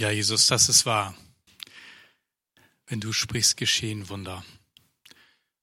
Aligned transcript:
Ja, 0.00 0.10
Jesus, 0.10 0.46
das 0.46 0.70
ist 0.70 0.86
wahr. 0.86 1.14
Wenn 2.86 3.00
du 3.00 3.12
sprichst, 3.12 3.58
geschehen 3.58 4.08
Wunder. 4.08 4.42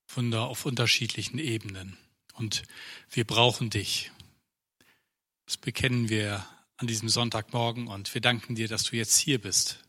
Wunder 0.06 0.42
auf 0.42 0.64
unterschiedlichen 0.64 1.40
Ebenen. 1.40 1.98
Und 2.34 2.62
wir 3.10 3.24
brauchen 3.24 3.68
dich. 3.68 4.12
Das 5.46 5.56
bekennen 5.56 6.08
wir 6.08 6.48
an 6.76 6.86
diesem 6.86 7.08
Sonntagmorgen 7.08 7.88
und 7.88 8.14
wir 8.14 8.20
danken 8.20 8.54
dir, 8.54 8.68
dass 8.68 8.84
du 8.84 8.94
jetzt 8.94 9.16
hier 9.16 9.40
bist. 9.40 9.82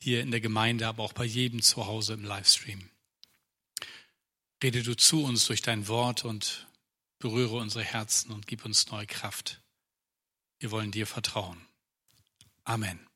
Hier 0.00 0.20
in 0.20 0.32
der 0.32 0.40
Gemeinde, 0.40 0.88
aber 0.88 1.04
auch 1.04 1.12
bei 1.12 1.24
jedem 1.24 1.62
zu 1.62 1.86
Hause 1.86 2.14
im 2.14 2.24
Livestream. 2.24 2.90
Rede 4.64 4.82
du 4.82 4.96
zu 4.96 5.22
uns 5.22 5.46
durch 5.46 5.62
dein 5.62 5.86
Wort 5.86 6.24
und 6.24 6.66
berühre 7.20 7.58
unsere 7.58 7.84
Herzen 7.84 8.32
und 8.32 8.48
gib 8.48 8.64
uns 8.64 8.90
neue 8.90 9.06
Kraft. 9.06 9.60
Wir 10.58 10.72
wollen 10.72 10.90
dir 10.90 11.06
vertrauen. 11.06 11.64
Amen. 12.64 13.09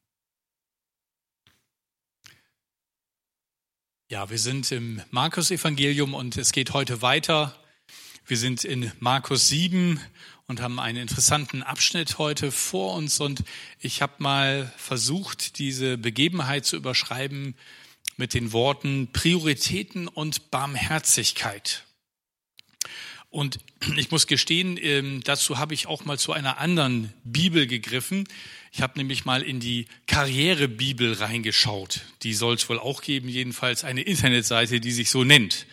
Ja, 4.14 4.30
wir 4.30 4.38
sind 4.38 4.70
im 4.70 5.02
Markus-Evangelium 5.10 6.14
und 6.14 6.36
es 6.36 6.52
geht 6.52 6.72
heute 6.72 7.02
weiter. 7.02 7.52
Wir 8.28 8.36
sind 8.36 8.62
in 8.62 8.92
Markus 9.00 9.48
7 9.48 9.98
und 10.46 10.62
haben 10.62 10.78
einen 10.78 10.98
interessanten 10.98 11.64
Abschnitt 11.64 12.16
heute 12.16 12.52
vor 12.52 12.94
uns 12.94 13.18
und 13.18 13.42
ich 13.80 14.02
habe 14.02 14.12
mal 14.18 14.72
versucht, 14.76 15.58
diese 15.58 15.98
Begebenheit 15.98 16.64
zu 16.64 16.76
überschreiben 16.76 17.56
mit 18.16 18.34
den 18.34 18.52
Worten 18.52 19.08
Prioritäten 19.12 20.06
und 20.06 20.52
Barmherzigkeit. 20.52 21.82
Und 23.34 23.58
ich 23.96 24.12
muss 24.12 24.28
gestehen, 24.28 24.78
ähm, 24.80 25.20
dazu 25.24 25.58
habe 25.58 25.74
ich 25.74 25.88
auch 25.88 26.04
mal 26.04 26.20
zu 26.20 26.32
einer 26.32 26.58
anderen 26.58 27.12
Bibel 27.24 27.66
gegriffen. 27.66 28.28
Ich 28.70 28.80
habe 28.80 28.96
nämlich 28.96 29.24
mal 29.24 29.42
in 29.42 29.58
die 29.58 29.88
Karrierebibel 30.06 31.14
reingeschaut. 31.14 32.02
Die 32.22 32.32
soll 32.32 32.54
es 32.54 32.68
wohl 32.68 32.78
auch 32.78 33.02
geben, 33.02 33.28
jedenfalls 33.28 33.82
eine 33.82 34.02
Internetseite, 34.02 34.78
die 34.78 34.92
sich 34.92 35.10
so 35.10 35.24
nennt. 35.24 35.66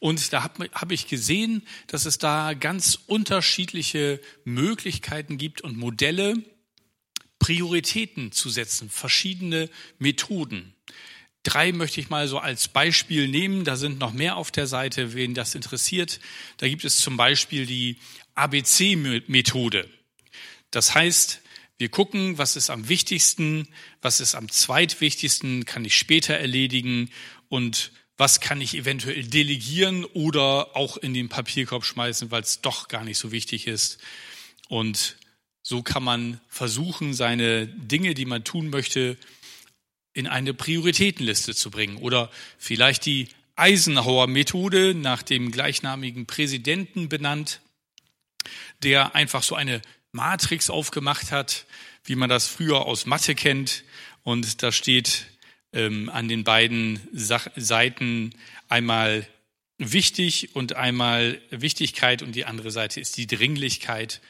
Und 0.00 0.32
da 0.32 0.42
habe 0.42 0.68
hab 0.72 0.90
ich 0.90 1.06
gesehen, 1.06 1.62
dass 1.86 2.06
es 2.06 2.18
da 2.18 2.54
ganz 2.54 2.98
unterschiedliche 3.06 4.20
Möglichkeiten 4.44 5.38
gibt 5.38 5.60
und 5.60 5.76
Modelle, 5.76 6.34
Prioritäten 7.38 8.32
zu 8.32 8.50
setzen, 8.50 8.90
verschiedene 8.90 9.70
Methoden. 10.00 10.74
Drei 11.44 11.72
möchte 11.72 12.00
ich 12.00 12.08
mal 12.08 12.26
so 12.26 12.38
als 12.38 12.68
Beispiel 12.68 13.28
nehmen. 13.28 13.64
Da 13.64 13.76
sind 13.76 14.00
noch 14.00 14.12
mehr 14.12 14.36
auf 14.36 14.50
der 14.50 14.66
Seite, 14.66 15.14
wen 15.14 15.34
das 15.34 15.54
interessiert. 15.54 16.18
Da 16.56 16.66
gibt 16.68 16.84
es 16.84 16.98
zum 16.98 17.16
Beispiel 17.16 17.66
die 17.66 17.98
ABC-Methode. 18.34 19.88
Das 20.70 20.94
heißt, 20.94 21.40
wir 21.78 21.88
gucken, 21.88 22.38
was 22.38 22.56
ist 22.56 22.70
am 22.70 22.88
wichtigsten, 22.88 23.68
was 24.00 24.20
ist 24.20 24.34
am 24.34 24.48
zweitwichtigsten, 24.48 25.64
kann 25.66 25.84
ich 25.84 25.96
später 25.96 26.34
erledigen 26.34 27.10
und 27.48 27.92
was 28.16 28.40
kann 28.40 28.60
ich 28.60 28.74
eventuell 28.74 29.24
delegieren 29.24 30.04
oder 30.04 30.76
auch 30.76 30.96
in 30.96 31.14
den 31.14 31.28
Papierkorb 31.28 31.84
schmeißen, 31.84 32.30
weil 32.30 32.42
es 32.42 32.60
doch 32.60 32.88
gar 32.88 33.04
nicht 33.04 33.18
so 33.18 33.32
wichtig 33.32 33.66
ist. 33.66 33.98
Und 34.68 35.16
so 35.62 35.82
kann 35.82 36.04
man 36.04 36.40
versuchen, 36.48 37.12
seine 37.12 37.66
Dinge, 37.66 38.14
die 38.14 38.24
man 38.24 38.44
tun 38.44 38.70
möchte, 38.70 39.16
in 40.14 40.26
eine 40.26 40.54
Prioritätenliste 40.54 41.54
zu 41.54 41.70
bringen 41.70 41.98
oder 41.98 42.30
vielleicht 42.56 43.04
die 43.04 43.28
Eisenhower 43.56 44.26
Methode 44.26 44.94
nach 44.94 45.22
dem 45.22 45.50
gleichnamigen 45.50 46.26
Präsidenten 46.26 47.08
benannt, 47.08 47.60
der 48.82 49.14
einfach 49.14 49.42
so 49.42 49.54
eine 49.54 49.82
Matrix 50.12 50.70
aufgemacht 50.70 51.30
hat, 51.32 51.66
wie 52.04 52.16
man 52.16 52.28
das 52.28 52.46
früher 52.46 52.86
aus 52.86 53.06
Mathe 53.06 53.34
kennt. 53.34 53.84
Und 54.22 54.62
da 54.62 54.72
steht 54.72 55.26
ähm, 55.72 56.08
an 56.08 56.28
den 56.28 56.44
beiden 56.44 57.00
Sach 57.12 57.48
Seiten 57.56 58.34
einmal 58.68 59.26
wichtig 59.78 60.54
und 60.54 60.76
einmal 60.76 61.40
Wichtigkeit 61.50 62.22
und 62.22 62.32
die 62.32 62.44
andere 62.44 62.70
Seite 62.70 63.00
ist 63.00 63.16
die 63.16 63.26
Dringlichkeit. 63.26 64.20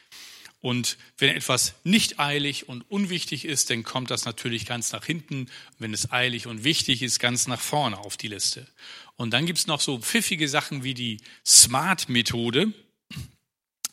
Und 0.64 0.96
wenn 1.18 1.36
etwas 1.36 1.74
nicht 1.84 2.18
eilig 2.18 2.70
und 2.70 2.90
unwichtig 2.90 3.44
ist, 3.44 3.68
dann 3.68 3.82
kommt 3.82 4.10
das 4.10 4.24
natürlich 4.24 4.64
ganz 4.64 4.92
nach 4.92 5.04
hinten. 5.04 5.50
Wenn 5.78 5.92
es 5.92 6.10
eilig 6.10 6.46
und 6.46 6.64
wichtig 6.64 7.02
ist, 7.02 7.18
ganz 7.18 7.46
nach 7.46 7.60
vorne 7.60 7.98
auf 7.98 8.16
die 8.16 8.28
Liste. 8.28 8.66
Und 9.16 9.34
dann 9.34 9.44
gibt's 9.44 9.66
noch 9.66 9.82
so 9.82 9.98
pfiffige 9.98 10.48
Sachen 10.48 10.82
wie 10.82 10.94
die 10.94 11.18
SMART-Methode. 11.44 12.72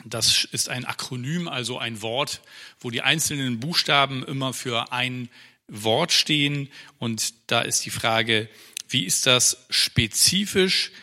Das 0.05 0.45
ist 0.45 0.69
ein 0.69 0.85
Akronym, 0.85 1.49
also 1.49 1.77
ein 1.77 2.01
Wort, 2.01 2.39
wo 2.79 2.89
die 2.89 3.01
einzelnen 3.01 3.59
Buchstaben 3.59 4.23
immer 4.23 4.53
für 4.53 4.93
ein 4.93 5.27
Wort 5.67 6.13
stehen. 6.13 6.69
Und 6.99 7.33
da 7.47 7.59
ist 7.59 7.83
die 7.83 7.89
Frage, 7.89 8.47
wie 8.87 9.03
ist 9.03 9.25
das 9.25 9.65
spezifisch 9.69 10.93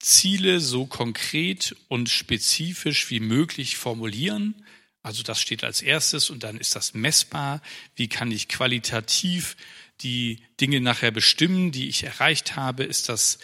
Ziele 0.00 0.60
so 0.60 0.84
konkret 0.84 1.74
und 1.88 2.10
spezifisch 2.10 3.08
wie 3.08 3.20
möglich 3.20 3.78
formulieren? 3.78 4.54
Also 5.04 5.22
das 5.22 5.38
steht 5.38 5.64
als 5.64 5.82
erstes 5.82 6.30
und 6.30 6.42
dann 6.44 6.56
ist 6.56 6.74
das 6.74 6.94
messbar. 6.94 7.60
Wie 7.94 8.08
kann 8.08 8.32
ich 8.32 8.48
qualitativ 8.48 9.54
die 10.00 10.40
Dinge 10.62 10.80
nachher 10.80 11.10
bestimmen, 11.10 11.72
die 11.72 11.88
ich 11.88 12.04
erreicht 12.04 12.56
habe? 12.56 12.84
Ist 12.84 13.10
das 13.10 13.38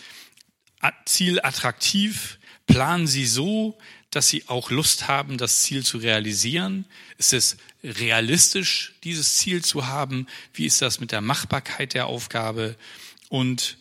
Ziel 1.05 1.39
attraktiv? 1.43 2.39
Planen 2.67 3.07
Sie 3.07 3.27
so, 3.27 3.79
dass 4.09 4.31
Sie 4.31 4.49
auch 4.49 4.71
Lust 4.71 5.07
haben, 5.07 5.37
das 5.37 5.63
Ziel 5.63 5.85
zu 5.85 5.99
realisieren? 5.99 6.87
Ist 7.19 7.35
es 7.35 7.59
realistisch, 7.85 8.95
dieses 9.05 9.37
Ziel 9.37 9.63
zu 9.63 9.87
haben? 9.87 10.29
Wie 10.55 10.65
ist 10.65 10.81
das 10.81 10.99
mit 10.99 11.13
der 11.13 11.21
Machbarkeit 11.21 11.93
der 11.93 12.07
Aufgabe? 12.07 12.75
Und 13.29 13.77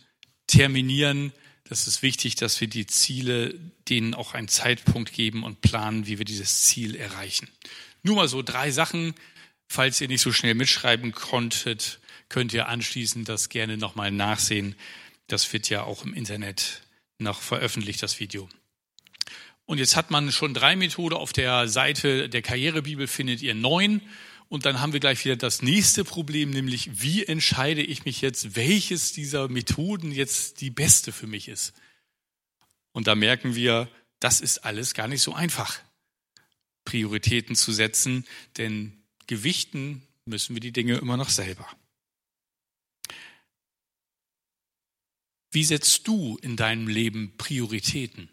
terminieren, 0.48 1.32
das 1.70 1.88
ist 1.88 2.02
wichtig, 2.02 2.36
dass 2.36 2.60
wir 2.60 2.68
die 2.68 2.88
Ziele, 2.88 3.54
denen 3.88 4.16
auch 4.16 4.34
einen 4.34 4.48
Zeitpunkt 4.48 5.14
geben 5.14 5.44
und 5.44 5.62
planen, 5.62 6.08
wie 6.08 6.18
wir 6.18 6.26
dieses 6.26 6.64
Ziel 6.64 6.96
erreichen. 6.96 7.48
Nur 8.02 8.16
mal 8.16 8.28
so 8.28 8.42
drei 8.42 8.72
Sachen. 8.72 9.14
Falls 9.68 10.02
ihr 10.02 10.08
nicht 10.08 10.22
so 10.22 10.32
schnell 10.32 10.56
mitschreiben 10.56 11.12
konntet, 11.12 12.00
könnt 12.28 12.54
ihr 12.54 12.68
anschließend 12.68 13.30
das 13.30 13.50
gerne 13.50 13.78
nochmal 13.78 14.10
nachsehen. 14.10 14.76
Das 15.28 15.54
wird 15.54 15.70
ja 15.70 15.84
auch 15.84 16.04
im 16.04 16.16
Internet 16.16 16.82
noch 17.20 17.40
veröffentlicht, 17.40 18.02
das 18.02 18.20
Video. 18.20 18.50
Und 19.66 19.78
jetzt 19.78 19.96
hat 19.96 20.10
man 20.10 20.32
schon 20.32 20.56
drei 20.56 20.76
Methoden. 20.76 21.14
Auf 21.14 21.34
der 21.34 21.68
Seite 21.68 22.30
der 22.30 22.42
Karrierebibel 22.42 23.06
findet 23.06 23.44
ihr 23.44 23.54
neun. 23.54 24.02
Und 24.50 24.66
dann 24.66 24.82
haben 24.82 24.94
wir 24.94 25.00
gleich 25.00 25.24
wieder 25.24 25.36
das 25.36 25.62
nächste 25.62 26.04
Problem, 26.04 26.50
nämlich 26.50 27.02
wie 27.02 27.24
entscheide 27.24 27.84
ich 27.84 28.06
mich 28.06 28.22
jetzt, 28.22 28.56
welches 28.56 29.14
dieser 29.14 29.48
Methoden 29.48 30.12
jetzt 30.12 30.60
die 30.62 30.72
beste 30.72 31.12
für 31.12 31.28
mich 31.28 31.48
ist. 31.48 31.74
Und 32.92 33.06
da 33.06 33.14
merken 33.14 33.54
wir, 33.54 33.90
das 34.20 34.42
ist 34.42 34.60
alles 34.60 34.96
gar 34.96 35.08
nicht 35.08 35.22
so 35.22 35.34
einfach, 35.34 35.80
Prioritäten 36.84 37.56
zu 37.56 37.72
setzen, 37.72 38.26
denn 38.58 39.04
gewichten 39.28 40.02
müssen 40.26 40.56
wir 40.56 40.62
die 40.62 40.72
Dinge 40.72 40.96
immer 40.96 41.16
noch 41.16 41.30
selber. 41.30 41.68
Wie 45.52 45.64
setzt 45.64 46.08
du 46.08 46.38
in 46.42 46.56
deinem 46.56 46.88
Leben 46.88 47.38
Prioritäten? 47.38 48.30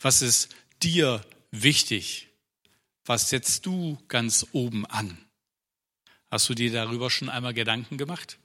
Was 0.00 0.22
ist 0.22 0.54
dir 0.82 1.24
wichtig? 1.50 2.25
Was 3.06 3.30
setzt 3.30 3.64
du 3.66 3.98
ganz 4.08 4.46
oben 4.52 4.84
an? 4.86 5.16
Hast 6.28 6.48
du 6.48 6.54
dir 6.54 6.72
darüber 6.72 7.08
schon 7.08 7.28
einmal 7.28 7.54
Gedanken 7.54 7.98
gemacht? 7.98 8.38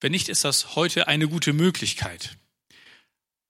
Wenn 0.00 0.12
nicht, 0.12 0.28
ist 0.28 0.44
das 0.44 0.76
heute 0.76 1.08
eine 1.08 1.28
gute 1.28 1.52
Möglichkeit. 1.52 2.36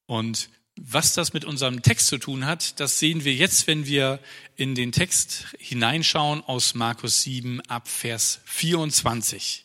Und 0.06 0.48
was 0.76 1.12
das 1.12 1.32
mit 1.34 1.44
unserem 1.44 1.82
Text 1.82 2.08
zu 2.08 2.18
tun 2.18 2.46
hat, 2.46 2.80
das 2.80 2.98
sehen 2.98 3.24
wir 3.24 3.34
jetzt, 3.34 3.66
wenn 3.66 3.86
wir 3.86 4.20
in 4.56 4.74
den 4.74 4.90
Text 4.90 5.46
hineinschauen 5.58 6.42
aus 6.42 6.74
Markus 6.74 7.22
7 7.22 7.60
ab 7.62 7.88
Vers 7.88 8.40
24. 8.46 9.64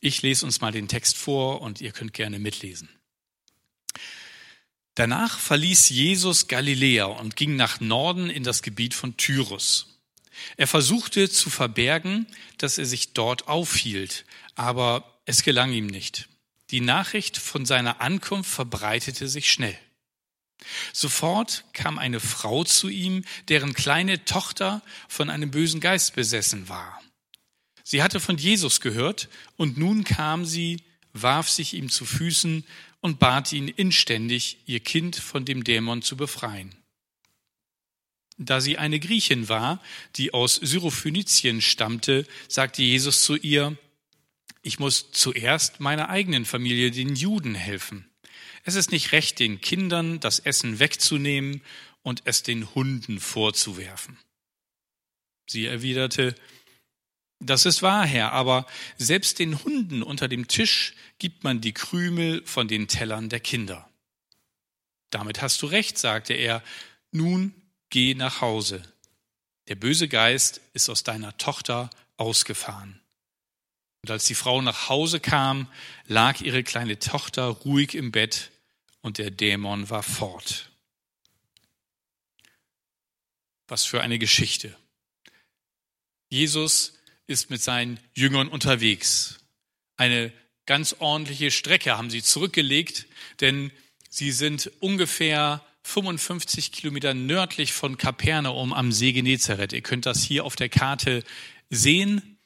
Ich 0.00 0.22
lese 0.22 0.44
uns 0.44 0.60
mal 0.60 0.72
den 0.72 0.88
Text 0.88 1.16
vor 1.16 1.62
und 1.62 1.80
ihr 1.80 1.92
könnt 1.92 2.12
gerne 2.12 2.38
mitlesen. 2.38 2.88
Danach 4.94 5.38
verließ 5.38 5.88
Jesus 5.90 6.48
Galiläa 6.48 7.04
und 7.04 7.36
ging 7.36 7.56
nach 7.56 7.80
Norden 7.80 8.28
in 8.28 8.42
das 8.42 8.62
Gebiet 8.62 8.94
von 8.94 9.16
Tyrus. 9.16 9.98
Er 10.56 10.66
versuchte 10.66 11.28
zu 11.28 11.50
verbergen, 11.50 12.26
dass 12.58 12.78
er 12.78 12.86
sich 12.86 13.12
dort 13.12 13.48
aufhielt, 13.48 14.24
aber 14.54 15.20
es 15.26 15.42
gelang 15.42 15.72
ihm 15.72 15.86
nicht. 15.86 16.28
Die 16.70 16.80
Nachricht 16.80 17.36
von 17.36 17.66
seiner 17.66 18.00
Ankunft 18.00 18.50
verbreitete 18.50 19.28
sich 19.28 19.50
schnell. 19.50 19.78
Sofort 20.92 21.64
kam 21.72 21.98
eine 21.98 22.20
Frau 22.20 22.64
zu 22.64 22.88
ihm, 22.88 23.24
deren 23.48 23.74
kleine 23.74 24.24
Tochter 24.24 24.82
von 25.08 25.30
einem 25.30 25.50
bösen 25.50 25.80
Geist 25.80 26.14
besessen 26.14 26.68
war. 26.68 27.00
Sie 27.82 28.02
hatte 28.02 28.20
von 28.20 28.36
Jesus 28.36 28.80
gehört 28.80 29.28
und 29.56 29.78
nun 29.78 30.04
kam 30.04 30.44
sie, 30.44 30.82
warf 31.12 31.48
sich 31.48 31.74
ihm 31.74 31.90
zu 31.90 32.04
Füßen 32.04 32.64
und 33.00 33.18
bat 33.18 33.52
ihn 33.52 33.68
inständig, 33.68 34.58
ihr 34.66 34.80
Kind 34.80 35.16
von 35.16 35.44
dem 35.44 35.64
Dämon 35.64 36.02
zu 36.02 36.16
befreien. 36.16 36.74
Da 38.36 38.60
sie 38.60 38.78
eine 38.78 38.98
Griechin 39.00 39.48
war, 39.48 39.82
die 40.16 40.32
aus 40.32 40.54
Syrophönizien 40.54 41.60
stammte, 41.60 42.26
sagte 42.48 42.82
Jesus 42.82 43.22
zu 43.22 43.36
ihr, 43.36 43.76
ich 44.62 44.78
muss 44.78 45.12
zuerst 45.12 45.80
meiner 45.80 46.08
eigenen 46.08 46.44
Familie, 46.44 46.90
den 46.90 47.14
Juden, 47.14 47.54
helfen. 47.54 48.10
Es 48.64 48.74
ist 48.74 48.92
nicht 48.92 49.12
recht, 49.12 49.38
den 49.38 49.60
Kindern 49.60 50.20
das 50.20 50.38
Essen 50.38 50.78
wegzunehmen 50.78 51.62
und 52.02 52.22
es 52.24 52.42
den 52.42 52.74
Hunden 52.74 53.20
vorzuwerfen. 53.20 54.18
Sie 55.46 55.66
erwiderte, 55.66 56.34
das 57.40 57.64
ist 57.64 57.82
wahr, 57.82 58.06
Herr, 58.06 58.32
aber 58.32 58.66
selbst 58.98 59.38
den 59.38 59.62
Hunden 59.64 60.02
unter 60.02 60.28
dem 60.28 60.46
Tisch 60.46 60.94
gibt 61.18 61.42
man 61.42 61.60
die 61.60 61.72
Krümel 61.72 62.46
von 62.46 62.68
den 62.68 62.86
Tellern 62.86 63.30
der 63.30 63.40
Kinder. 63.40 63.88
Damit 65.08 65.42
hast 65.42 65.60
du 65.62 65.66
recht, 65.66 65.98
sagte 65.98 66.34
er, 66.34 66.62
nun 67.10 67.54
geh 67.88 68.14
nach 68.14 68.42
Hause. 68.42 68.82
Der 69.68 69.74
böse 69.74 70.06
Geist 70.06 70.60
ist 70.74 70.88
aus 70.90 71.02
deiner 71.02 71.36
Tochter 71.38 71.90
ausgefahren. 72.16 73.00
Und 74.02 74.10
als 74.10 74.26
die 74.26 74.34
Frau 74.34 74.62
nach 74.62 74.88
Hause 74.88 75.18
kam, 75.18 75.66
lag 76.06 76.40
ihre 76.40 76.62
kleine 76.62 76.98
Tochter 76.98 77.44
ruhig 77.44 77.94
im 77.94 78.12
Bett 78.12 78.50
und 79.00 79.18
der 79.18 79.30
Dämon 79.30 79.90
war 79.90 80.02
fort. 80.02 80.70
Was 83.68 83.84
für 83.84 84.00
eine 84.00 84.18
Geschichte. 84.18 84.76
Jesus 86.28 86.99
ist 87.30 87.48
mit 87.48 87.62
seinen 87.62 88.00
Jüngern 88.14 88.48
unterwegs. 88.48 89.38
Eine 89.96 90.32
ganz 90.66 90.96
ordentliche 90.98 91.50
Strecke 91.50 91.96
haben 91.96 92.10
sie 92.10 92.22
zurückgelegt, 92.22 93.06
denn 93.40 93.70
sie 94.08 94.32
sind 94.32 94.70
ungefähr 94.80 95.64
55 95.84 96.72
Kilometer 96.72 97.14
nördlich 97.14 97.72
von 97.72 97.96
Kapernaum 97.96 98.72
am 98.72 98.92
See 98.92 99.12
Genezareth. 99.12 99.72
Ihr 99.72 99.80
könnt 99.80 100.06
das 100.06 100.22
hier 100.22 100.44
auf 100.44 100.56
der 100.56 100.68
Karte 100.68 101.24
sehen. 101.70 102.38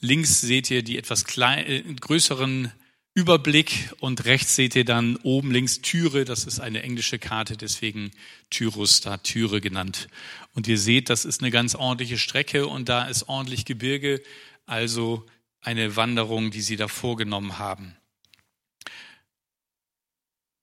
Links 0.00 0.40
seht 0.40 0.70
ihr 0.70 0.82
die 0.82 0.98
etwas 0.98 1.24
klein, 1.24 1.66
äh, 1.66 1.82
größeren 1.82 2.72
Überblick 3.16 3.94
und 4.00 4.26
rechts 4.26 4.56
seht 4.56 4.76
ihr 4.76 4.84
dann 4.84 5.16
oben 5.16 5.50
links 5.50 5.80
Türe, 5.80 6.26
das 6.26 6.44
ist 6.44 6.60
eine 6.60 6.82
englische 6.82 7.18
Karte, 7.18 7.56
deswegen 7.56 8.10
Tyrus 8.50 9.00
da 9.00 9.16
Türe 9.16 9.62
genannt. 9.62 10.08
Und 10.52 10.68
ihr 10.68 10.76
seht, 10.76 11.08
das 11.08 11.24
ist 11.24 11.40
eine 11.40 11.50
ganz 11.50 11.74
ordentliche 11.74 12.18
Strecke 12.18 12.66
und 12.66 12.90
da 12.90 13.06
ist 13.06 13.26
ordentlich 13.30 13.64
Gebirge, 13.64 14.22
also 14.66 15.24
eine 15.62 15.96
Wanderung, 15.96 16.50
die 16.50 16.60
sie 16.60 16.76
da 16.76 16.88
vorgenommen 16.88 17.58
haben. 17.58 17.96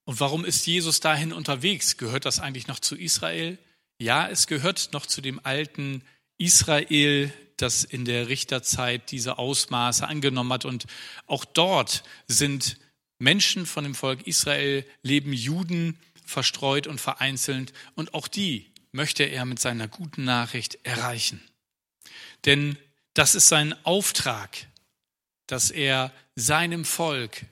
Und 0.06 0.20
warum 0.20 0.46
ist 0.46 0.68
Jesus 0.68 1.00
dahin 1.00 1.34
unterwegs? 1.34 1.98
Gehört 1.98 2.26
das 2.26 2.40
eigentlich 2.40 2.68
noch 2.68 2.80
zu 2.80 2.96
Israel? 2.96 3.58
Ja, 3.98 4.30
es 4.30 4.46
gehört 4.46 4.92
noch 4.94 5.08
zu 5.08 5.22
dem 5.22 5.44
alten 5.44 6.04
Israel, 6.38 7.34
das 7.64 7.84
in 7.84 8.06
der 8.06 8.28
Richterzeit 8.28 9.10
diese 9.10 9.38
Ausmaße 9.38 10.08
angenommen 10.08 10.52
hat. 10.54 10.66
Und 10.66 10.86
auch 11.26 11.46
dort 11.46 12.04
sind 12.28 12.78
Menschen 13.20 13.66
von 13.66 13.86
dem 13.86 13.96
Volk 13.96 14.28
Israel, 14.28 14.86
leben 15.02 15.34
Juden 15.34 15.98
verstreut 16.26 16.88
und 16.88 17.00
vereinzelt. 17.00 17.74
Und 17.96 18.14
auch 18.14 18.28
die 18.28 18.72
möchte 18.92 19.24
er 19.24 19.46
mit 19.46 19.60
seiner 19.60 19.88
guten 19.88 20.26
Nachricht 20.26 20.78
erreichen. 20.84 21.42
Denn 22.46 22.78
das 23.14 23.34
ist 23.34 23.48
sein 23.48 23.74
Auftrag, 23.86 24.68
dass 25.48 25.72
er 25.72 26.12
seinem 26.36 26.84
Volk 26.84 27.46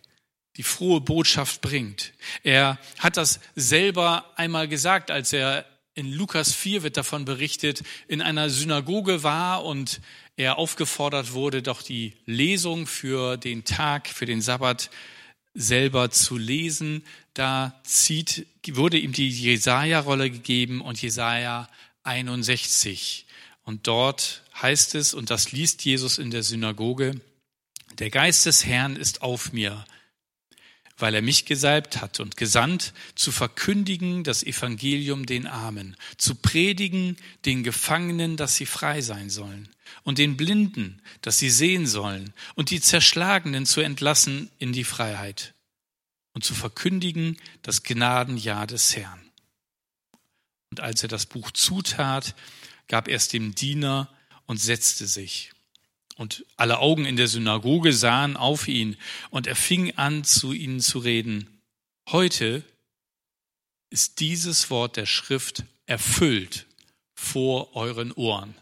die 0.57 0.63
frohe 0.63 0.99
Botschaft 0.99 1.61
bringt. 1.61 2.13
Er 2.43 2.77
hat 2.99 3.15
das 3.15 3.39
selber 3.55 4.29
einmal 4.35 4.67
gesagt, 4.67 5.09
als 5.09 5.31
er 5.31 5.65
in 5.93 6.11
Lukas 6.11 6.53
4 6.53 6.83
wird 6.83 6.97
davon 6.97 7.25
berichtet, 7.25 7.83
in 8.07 8.21
einer 8.21 8.49
Synagoge 8.49 9.23
war 9.23 9.65
und 9.65 10.01
er 10.37 10.57
aufgefordert 10.57 11.33
wurde, 11.33 11.61
doch 11.61 11.81
die 11.81 12.13
Lesung 12.25 12.87
für 12.87 13.37
den 13.37 13.65
Tag, 13.65 14.07
für 14.07 14.25
den 14.25 14.41
Sabbat 14.41 14.89
selber 15.53 16.09
zu 16.09 16.37
lesen. 16.37 17.03
Da 17.33 17.79
zieht, 17.83 18.47
wurde 18.69 18.97
ihm 18.97 19.11
die 19.11 19.29
Jesaja-Rolle 19.29 20.31
gegeben 20.31 20.81
und 20.81 21.01
Jesaja 21.01 21.67
61. 22.03 23.25
Und 23.63 23.87
dort 23.87 24.43
heißt 24.61 24.95
es, 24.95 25.13
und 25.13 25.29
das 25.29 25.51
liest 25.51 25.83
Jesus 25.83 26.17
in 26.17 26.31
der 26.31 26.43
Synagoge, 26.43 27.19
der 27.99 28.09
Geist 28.09 28.45
des 28.45 28.65
Herrn 28.65 28.95
ist 28.95 29.21
auf 29.21 29.51
mir, 29.51 29.85
weil 31.01 31.15
er 31.15 31.21
mich 31.21 31.45
gesalbt 31.45 32.01
hat 32.01 32.19
und 32.19 32.37
gesandt, 32.37 32.93
zu 33.15 33.31
verkündigen 33.31 34.23
das 34.23 34.43
Evangelium 34.43 35.25
den 35.25 35.47
Armen, 35.47 35.95
zu 36.17 36.35
predigen 36.35 37.17
den 37.45 37.63
Gefangenen, 37.63 38.37
dass 38.37 38.55
sie 38.55 38.65
frei 38.65 39.01
sein 39.01 39.29
sollen, 39.29 39.69
und 40.03 40.17
den 40.17 40.37
Blinden, 40.37 41.01
dass 41.21 41.39
sie 41.39 41.49
sehen 41.49 41.87
sollen, 41.87 42.33
und 42.55 42.69
die 42.69 42.81
Zerschlagenen 42.81 43.65
zu 43.65 43.81
entlassen 43.81 44.49
in 44.59 44.73
die 44.73 44.83
Freiheit, 44.83 45.53
und 46.33 46.43
zu 46.43 46.53
verkündigen 46.53 47.37
das 47.61 47.83
Gnadenjahr 47.83 48.67
des 48.67 48.95
Herrn. 48.95 49.21
Und 50.69 50.79
als 50.79 51.03
er 51.03 51.09
das 51.09 51.25
Buch 51.25 51.51
zutat, 51.51 52.35
gab 52.87 53.07
er 53.07 53.17
es 53.17 53.27
dem 53.27 53.53
Diener 53.55 54.09
und 54.45 54.57
setzte 54.57 55.07
sich. 55.07 55.51
Und 56.21 56.45
alle 56.55 56.77
Augen 56.77 57.05
in 57.05 57.15
der 57.15 57.27
Synagoge 57.27 57.93
sahen 57.93 58.37
auf 58.37 58.67
ihn 58.67 58.95
und 59.31 59.47
er 59.47 59.55
fing 59.55 59.97
an, 59.97 60.23
zu 60.23 60.53
ihnen 60.53 60.79
zu 60.79 60.99
reden. 60.99 61.63
Heute 62.09 62.63
ist 63.89 64.19
dieses 64.19 64.69
Wort 64.69 64.97
der 64.97 65.07
Schrift 65.07 65.63
erfüllt 65.87 66.67
vor 67.15 67.75
euren 67.75 68.11
Ohren. 68.11 68.53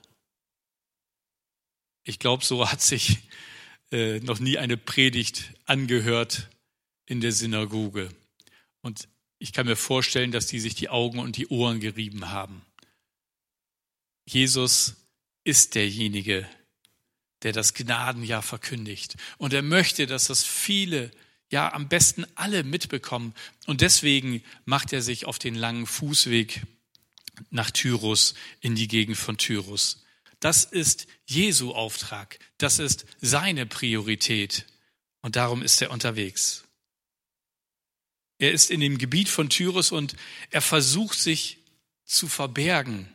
Ich 2.06 2.17
glaube, 2.17 2.45
so 2.45 2.71
hat 2.71 2.81
sich 2.81 3.17
äh, 3.91 4.21
noch 4.21 4.39
nie 4.39 4.57
eine 4.57 4.77
Predigt 4.77 5.53
angehört 5.65 6.47
in 7.07 7.19
der 7.19 7.33
Synagoge. 7.33 8.07
Und 8.79 9.09
ich 9.38 9.51
kann 9.51 9.65
mir 9.65 9.75
vorstellen, 9.75 10.31
dass 10.31 10.47
die 10.47 10.61
sich 10.61 10.75
die 10.75 10.88
Augen 10.88 11.19
und 11.19 11.35
die 11.35 11.47
Ohren 11.47 11.81
gerieben 11.81 12.29
haben. 12.29 12.65
Jesus 14.25 14.95
ist 15.44 15.75
derjenige, 15.75 16.47
der 17.44 17.53
das 17.53 17.74
Gnadenjahr 17.74 18.41
verkündigt. 18.41 19.15
Und 19.38 19.53
er 19.53 19.62
möchte, 19.62 20.07
dass 20.07 20.25
das 20.25 20.44
viele, 20.44 21.12
ja 21.50 21.74
am 21.74 21.88
besten 21.88 22.25
alle 22.36 22.63
mitbekommen. 22.63 23.33
Und 23.65 23.81
deswegen 23.81 24.44
macht 24.65 24.94
er 24.94 25.01
sich 25.01 25.25
auf 25.25 25.39
den 25.39 25.56
langen 25.56 25.86
Fußweg 25.86 26.63
nach 27.50 27.71
Tyrus, 27.71 28.33
in 28.62 28.75
die 28.75 28.88
Gegend 28.88 29.18
von 29.18 29.38
Tyrus. 29.38 30.03
Das 30.39 30.63
ist 30.63 31.07
Jesu 31.25 31.71
Auftrag. 31.74 32.39
Das 32.57 32.80
ist 32.80 33.06
seine 33.19 33.66
Priorität. 33.66 34.66
Und 35.21 35.35
darum 35.35 35.61
ist 35.61 35.81
er 35.81 35.92
unterwegs. 35.92 36.64
Er 38.37 38.54
ist 38.54 38.71
in 38.71 38.80
dem 38.80 38.97
Gebiet 38.97 39.28
von 39.28 39.49
Tyrus 39.49 39.92
und 39.92 40.16
er 40.49 40.61
versucht 40.61 41.19
sich 41.19 41.57
zu 42.06 42.28
verbergen. 42.28 43.11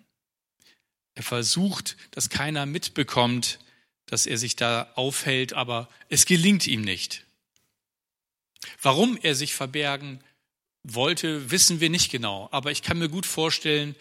Er 1.14 1.22
versucht, 1.22 1.96
dass 2.10 2.28
keiner 2.28 2.66
mitbekommt, 2.66 3.58
dass 4.06 4.26
er 4.26 4.38
sich 4.38 4.56
da 4.56 4.92
aufhält, 4.94 5.52
aber 5.52 5.88
es 6.08 6.26
gelingt 6.26 6.66
ihm 6.66 6.82
nicht. 6.82 7.24
Warum 8.82 9.18
er 9.20 9.34
sich 9.34 9.54
verbergen 9.54 10.22
wollte, 10.82 11.50
wissen 11.50 11.80
wir 11.80 11.90
nicht 11.90 12.10
genau. 12.10 12.48
Aber 12.52 12.70
ich 12.70 12.82
kann 12.82 12.98
mir 12.98 13.08
gut 13.08 13.26
vorstellen, 13.26 13.96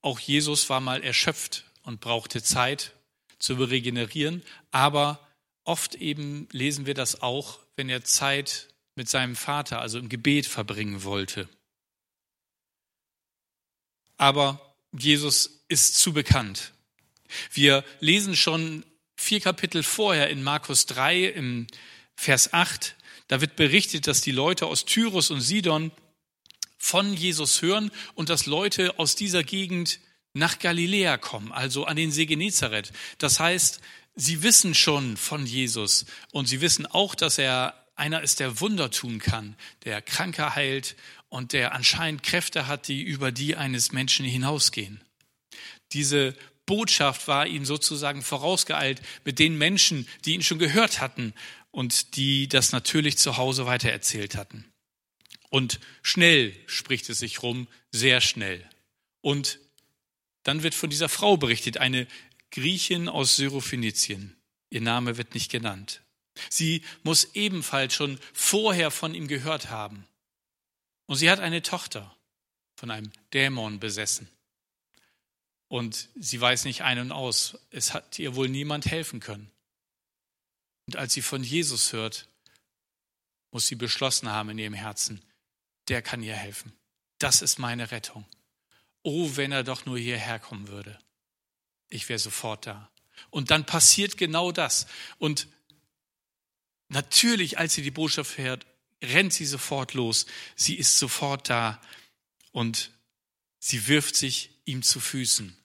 auch 0.00 0.20
Jesus 0.20 0.70
war 0.70 0.80
mal 0.80 1.02
erschöpft 1.02 1.64
und 1.82 2.00
brauchte 2.00 2.42
Zeit 2.42 2.92
zu 3.38 3.54
regenerieren. 3.54 4.42
Aber 4.70 5.26
oft 5.64 5.96
eben 5.96 6.48
lesen 6.52 6.86
wir 6.86 6.94
das 6.94 7.22
auch, 7.22 7.58
wenn 7.76 7.88
er 7.88 8.04
Zeit 8.04 8.68
mit 8.94 9.08
seinem 9.08 9.36
Vater, 9.36 9.80
also 9.80 9.98
im 9.98 10.08
Gebet 10.08 10.46
verbringen 10.46 11.04
wollte. 11.04 11.48
Aber 14.16 14.74
Jesus 14.92 15.62
ist 15.68 15.96
zu 15.96 16.12
bekannt. 16.12 16.72
Wir 17.52 17.84
lesen 18.00 18.34
schon 18.34 18.84
vier 19.18 19.40
Kapitel 19.40 19.82
vorher 19.82 20.30
in 20.30 20.42
Markus 20.42 20.86
3 20.86 21.24
im 21.24 21.66
Vers 22.14 22.52
8, 22.52 22.96
da 23.26 23.40
wird 23.40 23.56
berichtet, 23.56 24.06
dass 24.06 24.20
die 24.20 24.30
Leute 24.30 24.66
aus 24.66 24.84
Tyrus 24.84 25.30
und 25.30 25.40
Sidon 25.40 25.90
von 26.78 27.12
Jesus 27.12 27.60
hören 27.60 27.90
und 28.14 28.30
dass 28.30 28.46
Leute 28.46 28.98
aus 28.98 29.16
dieser 29.16 29.42
Gegend 29.42 30.00
nach 30.32 30.60
Galiläa 30.60 31.18
kommen, 31.18 31.52
also 31.52 31.84
an 31.84 31.96
den 31.96 32.12
See 32.12 32.26
Genezareth. 32.26 32.92
Das 33.18 33.40
heißt, 33.40 33.80
sie 34.14 34.42
wissen 34.42 34.74
schon 34.74 35.16
von 35.16 35.44
Jesus 35.44 36.06
und 36.30 36.46
sie 36.46 36.60
wissen 36.60 36.86
auch, 36.86 37.14
dass 37.14 37.38
er 37.38 37.74
einer 37.96 38.22
ist, 38.22 38.38
der 38.38 38.60
Wunder 38.60 38.90
tun 38.90 39.18
kann, 39.18 39.56
der 39.84 40.00
Kranke 40.00 40.54
heilt 40.54 40.94
und 41.28 41.52
der 41.52 41.74
anscheinend 41.74 42.22
Kräfte 42.22 42.68
hat, 42.68 42.86
die 42.86 43.02
über 43.02 43.32
die 43.32 43.56
eines 43.56 43.90
Menschen 43.90 44.24
hinausgehen. 44.24 45.02
Diese 45.92 46.36
Botschaft 46.68 47.26
war 47.26 47.48
ihm 47.48 47.64
sozusagen 47.64 48.22
vorausgeeilt 48.22 49.02
mit 49.24 49.40
den 49.40 49.58
Menschen, 49.58 50.06
die 50.24 50.34
ihn 50.34 50.42
schon 50.42 50.60
gehört 50.60 51.00
hatten 51.00 51.34
und 51.72 52.14
die 52.16 52.46
das 52.46 52.70
natürlich 52.70 53.18
zu 53.18 53.38
Hause 53.38 53.66
weitererzählt 53.66 54.36
hatten. 54.36 54.64
Und 55.50 55.80
schnell 56.02 56.54
spricht 56.66 57.08
es 57.08 57.18
sich 57.18 57.42
rum, 57.42 57.66
sehr 57.90 58.20
schnell. 58.20 58.68
Und 59.20 59.58
Dann 60.44 60.62
wird 60.62 60.74
von 60.74 60.88
dieser 60.88 61.08
Frau 61.10 61.36
berichtet, 61.36 61.76
eine 61.76 62.06
Griechin 62.52 63.08
aus 63.08 63.36
Syrophenizien. 63.36 64.36
Ihr 64.70 64.80
Name 64.80 65.18
wird 65.18 65.34
nicht 65.34 65.50
genannt. 65.50 66.00
Sie 66.48 66.82
muss 67.02 67.34
ebenfalls 67.34 67.92
schon 67.94 68.18
vorher 68.32 68.90
von 68.90 69.14
ihm 69.14 69.28
gehört 69.28 69.68
haben. 69.70 70.06
Und 71.06 71.16
sie 71.16 71.30
hat 71.30 71.40
eine 71.40 71.60
Tochter, 71.60 72.16
von 72.76 72.90
einem 72.90 73.10
Dämon 73.34 73.80
besessen. 73.80 74.28
Und 75.68 76.08
sie 76.18 76.40
weiß 76.40 76.64
nicht 76.64 76.82
ein 76.82 76.98
und 76.98 77.12
aus. 77.12 77.58
Es 77.70 77.92
hat 77.92 78.18
ihr 78.18 78.34
wohl 78.34 78.48
niemand 78.48 78.86
helfen 78.86 79.20
können. 79.20 79.50
Und 80.86 80.96
als 80.96 81.12
sie 81.12 81.22
von 81.22 81.44
Jesus 81.44 81.92
hört, 81.92 82.28
muss 83.50 83.66
sie 83.66 83.74
beschlossen 83.74 84.30
haben 84.30 84.50
in 84.50 84.58
ihrem 84.58 84.74
Herzen, 84.74 85.22
der 85.88 86.02
kann 86.02 86.22
ihr 86.22 86.34
helfen. 86.34 86.72
Das 87.18 87.42
ist 87.42 87.58
meine 87.58 87.90
Rettung. 87.90 88.24
Oh, 89.02 89.30
wenn 89.36 89.52
er 89.52 89.64
doch 89.64 89.86
nur 89.86 89.98
hierher 89.98 90.38
kommen 90.38 90.68
würde. 90.68 90.98
Ich 91.88 92.08
wäre 92.08 92.18
sofort 92.18 92.66
da. 92.66 92.90
Und 93.30 93.50
dann 93.50 93.66
passiert 93.66 94.16
genau 94.16 94.52
das. 94.52 94.86
Und 95.18 95.48
natürlich, 96.88 97.58
als 97.58 97.74
sie 97.74 97.82
die 97.82 97.90
Botschaft 97.90 98.38
hört, 98.38 98.66
rennt 99.02 99.32
sie 99.32 99.46
sofort 99.46 99.94
los. 99.94 100.26
Sie 100.56 100.74
ist 100.74 100.98
sofort 100.98 101.48
da 101.50 101.80
und 102.52 102.92
sie 103.58 103.86
wirft 103.86 104.16
sich 104.16 104.50
ihm 104.68 104.82
zu 104.82 105.00
Füßen. 105.00 105.56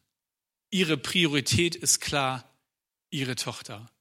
Ihre 0.72 0.98
Priorität 0.98 1.76
ist 1.76 2.00
klar, 2.00 2.50
ihre 3.10 3.36
Tochter. 3.36 3.92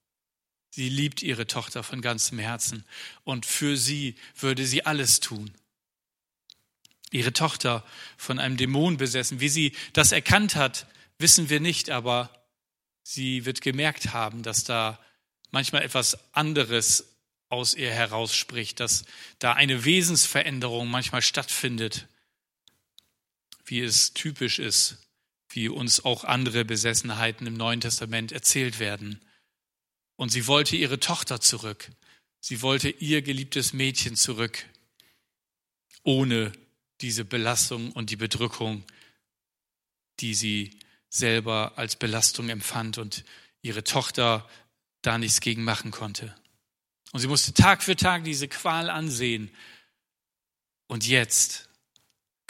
Sie 0.70 0.88
liebt 0.88 1.22
ihre 1.22 1.46
Tochter 1.46 1.82
von 1.82 2.00
ganzem 2.00 2.38
Herzen 2.38 2.86
und 3.24 3.44
für 3.44 3.76
sie 3.76 4.14
würde 4.38 4.64
sie 4.64 4.86
alles 4.86 5.20
tun. 5.20 5.52
Ihre 7.10 7.34
Tochter 7.34 7.84
von 8.16 8.38
einem 8.38 8.56
Dämon 8.56 8.96
besessen. 8.96 9.40
Wie 9.40 9.50
sie 9.50 9.72
das 9.92 10.12
erkannt 10.12 10.54
hat, 10.54 10.86
wissen 11.18 11.50
wir 11.50 11.60
nicht, 11.60 11.90
aber 11.90 12.30
sie 13.02 13.44
wird 13.44 13.60
gemerkt 13.60 14.14
haben, 14.14 14.42
dass 14.42 14.64
da 14.64 14.98
manchmal 15.50 15.82
etwas 15.82 16.32
anderes 16.32 17.12
aus 17.50 17.74
ihr 17.74 17.90
herausspricht, 17.90 18.80
dass 18.80 19.04
da 19.38 19.52
eine 19.52 19.84
Wesensveränderung 19.84 20.88
manchmal 20.88 21.20
stattfindet, 21.20 22.08
wie 23.64 23.80
es 23.80 24.12
typisch 24.14 24.58
ist, 24.58 24.98
wie 25.48 25.68
uns 25.68 26.04
auch 26.04 26.24
andere 26.24 26.64
Besessenheiten 26.64 27.46
im 27.46 27.54
Neuen 27.54 27.80
Testament 27.80 28.32
erzählt 28.32 28.78
werden. 28.78 29.20
Und 30.16 30.30
sie 30.30 30.46
wollte 30.46 30.76
ihre 30.76 31.00
Tochter 31.00 31.40
zurück. 31.40 31.90
Sie 32.40 32.62
wollte 32.62 32.90
ihr 32.90 33.22
geliebtes 33.22 33.72
Mädchen 33.72 34.16
zurück, 34.16 34.66
ohne 36.02 36.52
diese 37.00 37.24
Belastung 37.24 37.92
und 37.92 38.10
die 38.10 38.16
Bedrückung, 38.16 38.84
die 40.20 40.34
sie 40.34 40.78
selber 41.08 41.72
als 41.76 41.96
Belastung 41.96 42.48
empfand 42.48 42.98
und 42.98 43.24
ihre 43.60 43.84
Tochter 43.84 44.48
da 45.02 45.18
nichts 45.18 45.40
gegen 45.40 45.64
machen 45.64 45.90
konnte. 45.90 46.34
Und 47.12 47.20
sie 47.20 47.28
musste 47.28 47.52
Tag 47.52 47.82
für 47.82 47.96
Tag 47.96 48.24
diese 48.24 48.48
Qual 48.48 48.88
ansehen. 48.88 49.50
Und 50.86 51.06
jetzt 51.06 51.68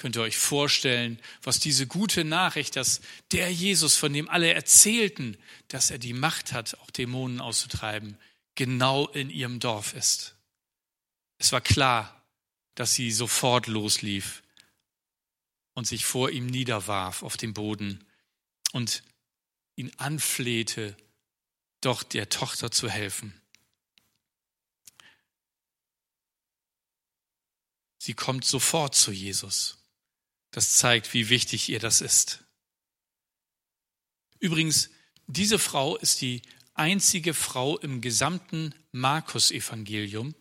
könnt 0.02 0.16
ihr 0.16 0.22
euch 0.22 0.36
vorstellen, 0.36 1.20
was 1.44 1.60
diese 1.60 1.86
gute 1.86 2.24
Nachricht, 2.24 2.74
dass 2.74 3.00
der 3.30 3.52
Jesus, 3.52 3.94
von 3.94 4.12
dem 4.12 4.28
alle 4.28 4.52
erzählten, 4.52 5.36
dass 5.68 5.92
er 5.92 5.98
die 5.98 6.12
Macht 6.12 6.52
hat, 6.52 6.76
auch 6.80 6.90
Dämonen 6.90 7.40
auszutreiben, 7.40 8.18
genau 8.56 9.06
in 9.06 9.30
ihrem 9.30 9.60
Dorf 9.60 9.94
ist. 9.94 10.34
Es 11.38 11.52
war 11.52 11.60
klar, 11.60 12.20
dass 12.74 12.94
sie 12.94 13.12
sofort 13.12 13.68
loslief 13.68 14.42
und 15.74 15.86
sich 15.86 16.04
vor 16.04 16.30
ihm 16.30 16.46
niederwarf 16.46 17.22
auf 17.22 17.36
den 17.36 17.54
Boden 17.54 18.04
und 18.72 19.04
ihn 19.76 19.92
anflehte, 19.98 20.96
doch 21.80 22.02
der 22.02 22.28
Tochter 22.28 22.72
zu 22.72 22.90
helfen. 22.90 23.40
Sie 27.98 28.14
kommt 28.14 28.44
sofort 28.44 28.96
zu 28.96 29.12
Jesus. 29.12 29.78
Das 30.52 30.76
zeigt, 30.76 31.12
wie 31.14 31.28
wichtig 31.28 31.68
ihr 31.68 31.80
das 31.80 32.00
ist. 32.00 32.44
Übrigens, 34.38 34.90
diese 35.26 35.58
Frau 35.58 35.96
ist 35.96 36.20
die 36.20 36.42
einzige 36.74 37.34
Frau 37.34 37.78
im 37.78 38.00
gesamten 38.00 38.74
Markus-Evangelium, 38.92 40.34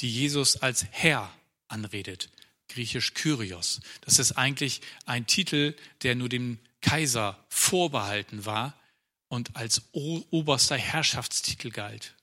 die 0.00 0.10
Jesus 0.10 0.56
als 0.56 0.86
Herr 0.90 1.32
anredet. 1.66 2.30
Griechisch 2.68 3.14
Kyrios. 3.14 3.80
Das 4.02 4.18
ist 4.18 4.32
eigentlich 4.32 4.80
ein 5.06 5.26
Titel, 5.26 5.74
der 6.02 6.14
nur 6.14 6.28
dem 6.28 6.58
Kaiser 6.80 7.44
vorbehalten 7.48 8.44
war 8.44 8.78
und 9.28 9.56
als 9.56 9.82
oberster 9.92 10.76
Herrschaftstitel 10.76 11.70
galt. 11.70 12.14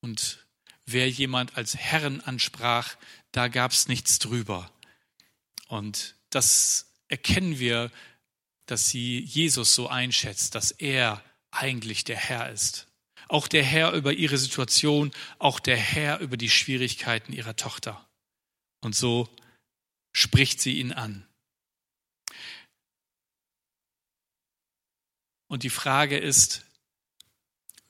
Und 0.00 0.44
wer 0.84 1.08
jemand 1.08 1.56
als 1.56 1.76
Herren 1.76 2.20
ansprach, 2.20 2.96
da 3.32 3.48
gab 3.48 3.72
es 3.72 3.88
nichts 3.88 4.18
drüber. 4.18 4.70
Und 5.68 6.16
das 6.30 6.92
erkennen 7.08 7.58
wir, 7.58 7.90
dass 8.66 8.88
sie 8.88 9.20
Jesus 9.20 9.74
so 9.74 9.88
einschätzt, 9.88 10.54
dass 10.54 10.70
er 10.70 11.22
eigentlich 11.50 12.04
der 12.04 12.16
Herr 12.16 12.50
ist. 12.50 12.86
Auch 13.28 13.48
der 13.48 13.64
Herr 13.64 13.92
über 13.92 14.12
ihre 14.12 14.38
Situation, 14.38 15.10
auch 15.38 15.60
der 15.60 15.76
Herr 15.76 16.20
über 16.20 16.36
die 16.36 16.50
Schwierigkeiten 16.50 17.32
ihrer 17.32 17.56
Tochter. 17.56 18.06
Und 18.80 18.94
so 18.94 19.28
spricht 20.12 20.60
sie 20.60 20.78
ihn 20.78 20.92
an. 20.92 21.26
Und 25.48 25.62
die 25.62 25.70
Frage 25.70 26.18
ist, 26.18 26.64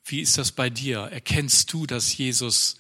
wie 0.05 0.21
ist 0.21 0.39
das 0.39 0.53
bei 0.53 0.71
dir? 0.71 1.01
Erkennst 1.01 1.73
du, 1.73 1.87
dass 1.87 2.17
Jesus 2.17 2.79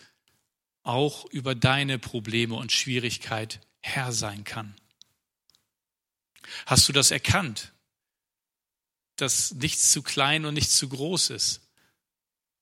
auch 0.83 1.27
über 1.27 1.55
deine 1.55 1.99
Probleme 1.99 2.55
und 2.55 2.73
Schwierigkeit 2.73 3.61
Herr 3.81 4.13
sein 4.13 4.45
kann? 4.45 4.75
Hast 6.67 6.89
du 6.89 6.93
das 6.93 7.11
erkannt, 7.11 7.73
dass 9.17 9.53
nichts 9.53 9.91
zu 9.91 10.03
klein 10.03 10.45
und 10.45 10.55
nichts 10.55 10.77
zu 10.77 10.89
groß 10.89 11.31
ist, 11.31 11.61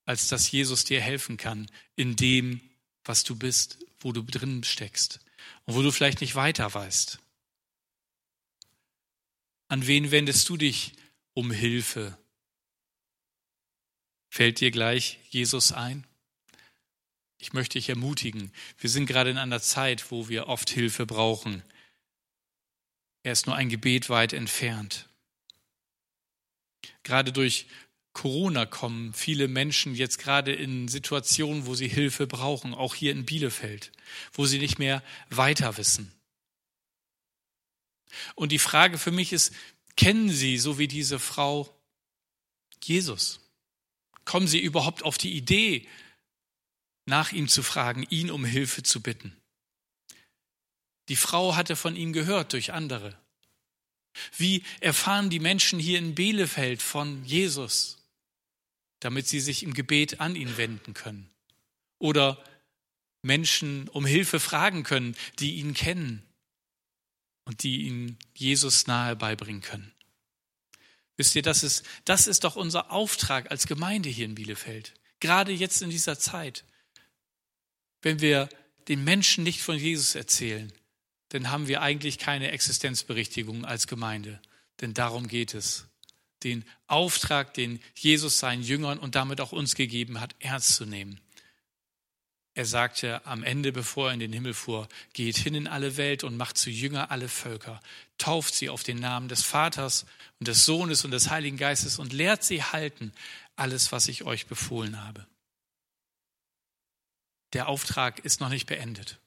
als 0.05 0.29
dass 0.29 0.51
Jesus 0.51 0.85
dir 0.85 1.01
helfen 1.01 1.37
kann 1.37 1.71
in 1.97 2.17
dem, 2.17 2.61
was 3.05 3.25
du 3.25 3.37
bist, 3.37 3.79
wo 4.01 4.13
du 4.13 4.23
drin 4.23 4.65
steckst 4.65 5.21
und 5.65 5.75
wo 5.75 5.83
du 5.83 5.91
vielleicht 5.91 6.21
nicht 6.21 6.35
weiter 6.35 6.73
weißt? 6.73 7.19
An 9.69 9.87
wen 9.87 10.11
wendest 10.11 10.49
du 10.49 10.57
dich 10.57 10.93
um 11.35 11.51
Hilfe? 11.51 12.17
Fällt 14.29 14.61
dir 14.61 14.71
gleich 14.71 15.19
Jesus 15.31 15.73
ein? 15.73 16.07
Ich 17.39 17.53
möchte 17.53 17.79
dich 17.79 17.89
ermutigen. 17.89 18.53
Wir 18.79 18.91
sind 18.91 19.07
gerade 19.07 19.31
in 19.31 19.39
einer 19.39 19.61
Zeit, 19.61 20.11
wo 20.11 20.29
wir 20.29 20.47
oft 20.47 20.71
Hilfe 20.71 21.05
brauchen. 21.05 21.63
Er 23.27 23.33
ist 23.33 23.49
nur 23.49 23.57
ein 23.57 23.69
Gebet 23.69 24.09
weit 24.09 24.33
entfernt. 24.33 25.09
Gerade 27.03 27.33
durch 27.33 27.67
Corona 28.13 28.67
kommen 28.67 29.13
viele 29.15 29.49
Menschen 29.49 29.97
jetzt 29.97 30.19
gerade 30.19 30.53
in 30.53 30.87
Situationen, 30.87 31.67
wo 31.67 31.75
sie 31.75 31.89
Hilfe 31.89 32.29
brauchen, 32.29 32.73
auch 32.73 32.95
hier 32.95 33.11
in 33.11 33.27
Bielefeld, 33.27 33.91
wo 34.33 34.47
sie 34.47 34.61
nicht 34.61 34.79
mehr 34.79 35.03
weiter 35.29 35.77
wissen. 35.77 36.13
Und 38.37 38.53
die 38.53 38.61
Frage 38.61 38.97
für 38.97 39.11
mich 39.11 39.33
ist, 39.33 39.53
kennen 39.97 40.31
Sie, 40.31 40.57
so 40.57 40.79
wie 40.79 40.87
diese 40.87 41.19
Frau, 41.19 41.77
Jesus? 42.81 43.41
Kommen 44.25 44.47
Sie 44.47 44.61
überhaupt 44.61 45.03
auf 45.03 45.19
die 45.19 45.35
Idee, 45.35 45.89
nach 47.07 47.33
ihm 47.33 47.49
zu 47.49 47.65
fragen, 47.65 48.07
ihn 48.09 48.31
um 48.31 48.45
Hilfe 48.45 48.85
zu 48.85 49.03
bitten? 49.03 49.37
Die 51.09 51.17
Frau 51.17 51.55
hatte 51.55 51.77
von 51.77 51.97
ihm 51.97 52.13
gehört 52.13 52.53
durch 52.53 52.73
andere. 52.73 53.17
Wie 54.37 54.63
erfahren 54.81 55.31
die 55.31 55.41
Menschen 55.41 55.79
hier 55.79 55.99
in 55.99 56.15
Bielefeld 56.15 56.83
von 56.83 57.25
Jesus, 57.25 57.99
damit 59.01 59.29
sie 59.29 59.41
sich 59.41 59.63
im 59.63 59.75
Gebet 59.75 60.21
an 60.21 60.37
ihn 60.37 60.57
wenden 60.57 60.95
können? 60.95 61.31
Oder 61.99 62.43
Menschen 63.23 63.89
um 63.89 64.07
Hilfe 64.07 64.41
fragen 64.41 64.83
können, 64.85 65.17
die 65.39 65.57
ihn 65.57 65.75
kennen 65.75 66.23
und 67.45 67.63
die 67.63 67.83
ihnen 67.83 68.19
Jesus 68.35 68.87
nahe 68.87 69.17
beibringen 69.17 69.63
können. 69.63 69.93
Wisst 71.17 71.35
ihr, 71.35 71.43
das 71.43 71.63
ist, 71.63 71.85
das 72.05 72.27
ist 72.27 72.45
doch 72.45 72.57
unser 72.57 72.91
Auftrag 72.91 73.51
als 73.51 73.67
Gemeinde 73.67 74.09
hier 74.09 74.27
in 74.27 74.35
Bielefeld. 74.35 74.95
Gerade 75.21 75.53
jetzt 75.53 75.81
in 75.81 75.91
dieser 75.91 76.19
Zeit. 76.19 76.65
Wenn 78.03 78.21
wir 78.21 78.49
den 78.89 79.03
Menschen 79.03 79.43
nicht 79.45 79.63
von 79.63 79.79
Jesus 79.79 80.15
erzählen, 80.15 80.73
dann 81.31 81.51
haben 81.51 81.69
wir 81.69 81.83
eigentlich 81.83 82.19
keine 82.19 82.51
Existenzberichtigung 82.51 83.65
als 83.65 83.87
Gemeinde. 83.87 84.41
Denn 84.81 84.95
darum 84.95 85.29
geht 85.29 85.55
es. 85.55 85.87
Den 86.43 86.65
Auftrag, 86.87 87.55
den 87.55 87.81
Jesus 87.95 88.39
seinen 88.39 88.63
Jüngern 88.63 88.99
und 88.99 89.15
damit 89.15 89.41
auch 89.41 89.53
uns 89.53 89.75
gegeben 89.75 90.21
hat, 90.21 90.37
ernst 90.39 90.75
zu 90.77 90.85
nehmen. 90.85 91.21
er 92.55 92.65
sagte 92.65 93.25
am 93.27 93.43
Ende, 93.43 93.73
bevor 93.73 94.09
er 94.09 94.15
in 94.15 94.21
den 94.21 94.33
Himmel 94.33 94.55
fuhr, 94.55 94.89
geht 95.13 95.37
hin 95.37 95.55
in 95.55 95.67
alle 95.67 95.97
Welt 95.97 96.25
und 96.25 96.37
macht 96.37 96.57
zu 96.57 96.71
Jünger 96.71 97.11
alle 97.11 97.29
Völker, 97.29 97.83
tauft 98.17 98.55
sie 98.55 98.71
auf 98.71 98.83
den 98.83 98.99
Namen 98.99 99.29
des 99.29 99.43
Vaters 99.43 100.07
und 100.39 100.49
des 100.49 100.65
Sohnes 100.65 101.05
und 101.05 101.11
des 101.11 101.31
Heiligen 101.31 101.59
Geistes 101.59 101.99
und 101.99 102.13
lehrt 102.13 102.45
sie 102.45 102.63
halten 102.63 103.13
alles, 103.57 103.93
was 103.93 104.09
ich 104.09 104.25
euch 104.25 104.47
befohlen 104.47 105.05
habe. 105.05 105.27
Der 107.53 107.69
Auftrag 107.69 108.21
ist 108.21 108.41
noch 108.41 108.51
nicht 108.51 108.67
beendet. 108.67 109.19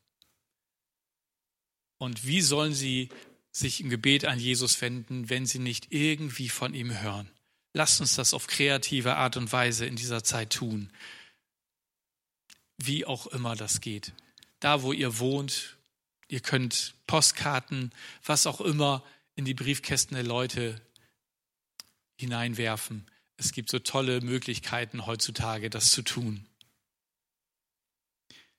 Und 2.00 2.26
wie 2.26 2.42
sollen 2.42 2.74
sie 2.74 3.10
sich 3.52 3.82
im 3.82 3.90
Gebet 3.90 4.26
an 4.26 4.40
Jesus 4.40 4.82
wenden, 4.82 5.30
wenn 5.30 5.46
sie 5.46 5.60
nicht 5.60 5.92
irgendwie 5.92 6.50
von 6.50 6.74
ihm 6.74 7.00
hören? 7.00 7.30
Lasst 7.74 8.02
uns 8.02 8.16
das 8.16 8.34
auf 8.34 8.48
kreative 8.48 9.16
Art 9.18 9.38
und 9.38 9.52
Weise 9.52 9.86
in 9.86 9.96
dieser 9.96 10.24
Zeit 10.24 10.50
tun 10.50 10.92
wie 12.80 13.06
auch 13.06 13.28
immer 13.28 13.56
das 13.56 13.82
geht. 13.82 14.14
Da, 14.60 14.82
wo 14.82 14.94
ihr 14.94 15.20
wohnt, 15.20 15.78
ihr 16.28 16.40
könnt 16.40 16.96
Postkarten, 17.08 17.92
was 18.24 18.48
auch 18.48 18.62
immer 18.62 19.04
in 19.36 19.46
die 19.46 19.54
Briefkästen 19.54 20.16
der 20.16 20.26
Leute 20.26 20.82
hineinwerfen. 22.18 23.06
Es 23.38 23.52
gibt 23.52 23.70
so 23.70 23.80
tolle 23.80 24.22
Möglichkeiten 24.22 25.06
heutzutage, 25.06 25.70
das 25.70 25.92
zu 25.92 26.02
tun. 26.02 26.46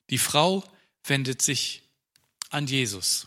Die 0.09 0.19
Frau 0.19 0.65
wendet 1.05 1.43
sich 1.43 1.83
an 2.51 2.67
Jesus. 2.67 3.27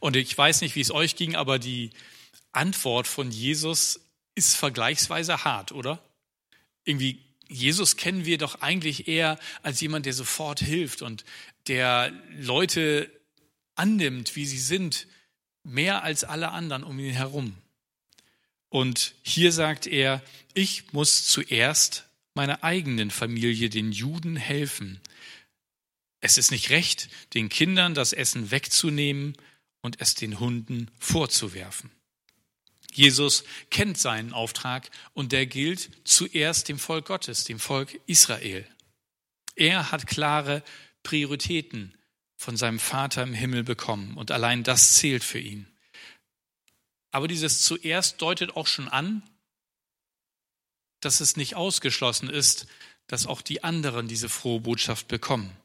Und 0.00 0.16
ich 0.16 0.36
weiß 0.36 0.60
nicht, 0.60 0.74
wie 0.74 0.80
es 0.80 0.90
euch 0.90 1.16
ging, 1.16 1.36
aber 1.36 1.58
die 1.58 1.90
Antwort 2.52 3.06
von 3.06 3.30
Jesus 3.30 4.00
ist 4.34 4.56
vergleichsweise 4.56 5.44
hart, 5.44 5.72
oder? 5.72 6.02
Irgendwie 6.84 7.26
Jesus 7.48 7.96
kennen 7.96 8.24
wir 8.24 8.38
doch 8.38 8.60
eigentlich 8.60 9.08
eher 9.08 9.38
als 9.62 9.80
jemand, 9.80 10.06
der 10.06 10.12
sofort 10.12 10.60
hilft 10.60 11.02
und 11.02 11.24
der 11.68 12.12
Leute 12.36 13.10
annimmt, 13.76 14.36
wie 14.36 14.46
sie 14.46 14.58
sind, 14.58 15.06
mehr 15.62 16.02
als 16.02 16.24
alle 16.24 16.50
anderen 16.50 16.82
um 16.82 16.98
ihn 16.98 17.12
herum. 17.12 17.56
Und 18.68 19.14
hier 19.22 19.52
sagt 19.52 19.86
er, 19.86 20.22
ich 20.54 20.92
muss 20.92 21.26
zuerst 21.26 22.04
meiner 22.34 22.64
eigenen 22.64 23.10
Familie, 23.10 23.70
den 23.70 23.92
Juden, 23.92 24.36
helfen. 24.36 25.00
Es 26.20 26.38
ist 26.38 26.50
nicht 26.50 26.70
recht, 26.70 27.08
den 27.34 27.48
Kindern 27.48 27.94
das 27.94 28.12
Essen 28.12 28.50
wegzunehmen 28.50 29.36
und 29.86 30.00
es 30.00 30.16
den 30.16 30.40
Hunden 30.40 30.90
vorzuwerfen. 30.98 31.92
Jesus 32.92 33.44
kennt 33.70 33.96
seinen 33.98 34.32
Auftrag 34.32 34.90
und 35.14 35.30
der 35.30 35.46
gilt 35.46 35.90
zuerst 36.02 36.68
dem 36.68 36.78
Volk 36.78 37.06
Gottes, 37.06 37.44
dem 37.44 37.60
Volk 37.60 38.00
Israel. 38.06 38.66
Er 39.54 39.92
hat 39.92 40.08
klare 40.08 40.64
Prioritäten 41.04 41.94
von 42.36 42.56
seinem 42.56 42.80
Vater 42.80 43.22
im 43.22 43.32
Himmel 43.32 43.62
bekommen 43.62 44.16
und 44.16 44.32
allein 44.32 44.64
das 44.64 44.94
zählt 44.94 45.22
für 45.22 45.38
ihn. 45.38 45.68
Aber 47.12 47.28
dieses 47.28 47.62
zuerst 47.62 48.20
deutet 48.20 48.56
auch 48.56 48.66
schon 48.66 48.88
an, 48.88 49.22
dass 51.00 51.20
es 51.20 51.36
nicht 51.36 51.54
ausgeschlossen 51.54 52.28
ist, 52.28 52.66
dass 53.06 53.26
auch 53.26 53.40
die 53.40 53.62
anderen 53.62 54.08
diese 54.08 54.28
frohe 54.28 54.60
Botschaft 54.60 55.06
bekommen. 55.06 55.56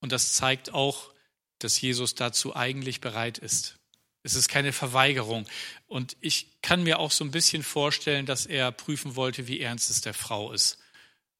Und 0.00 0.12
das 0.12 0.32
zeigt 0.34 0.72
auch, 0.72 1.12
dass 1.58 1.80
Jesus 1.80 2.14
dazu 2.14 2.54
eigentlich 2.54 3.00
bereit 3.00 3.38
ist. 3.38 3.76
Es 4.22 4.34
ist 4.34 4.48
keine 4.48 4.72
Verweigerung. 4.72 5.46
Und 5.86 6.16
ich 6.20 6.60
kann 6.62 6.82
mir 6.82 6.98
auch 6.98 7.12
so 7.12 7.24
ein 7.24 7.30
bisschen 7.30 7.62
vorstellen, 7.62 8.26
dass 8.26 8.46
er 8.46 8.72
prüfen 8.72 9.16
wollte, 9.16 9.46
wie 9.48 9.60
ernst 9.60 9.90
es 9.90 10.00
der 10.00 10.14
Frau 10.14 10.52
ist 10.52 10.78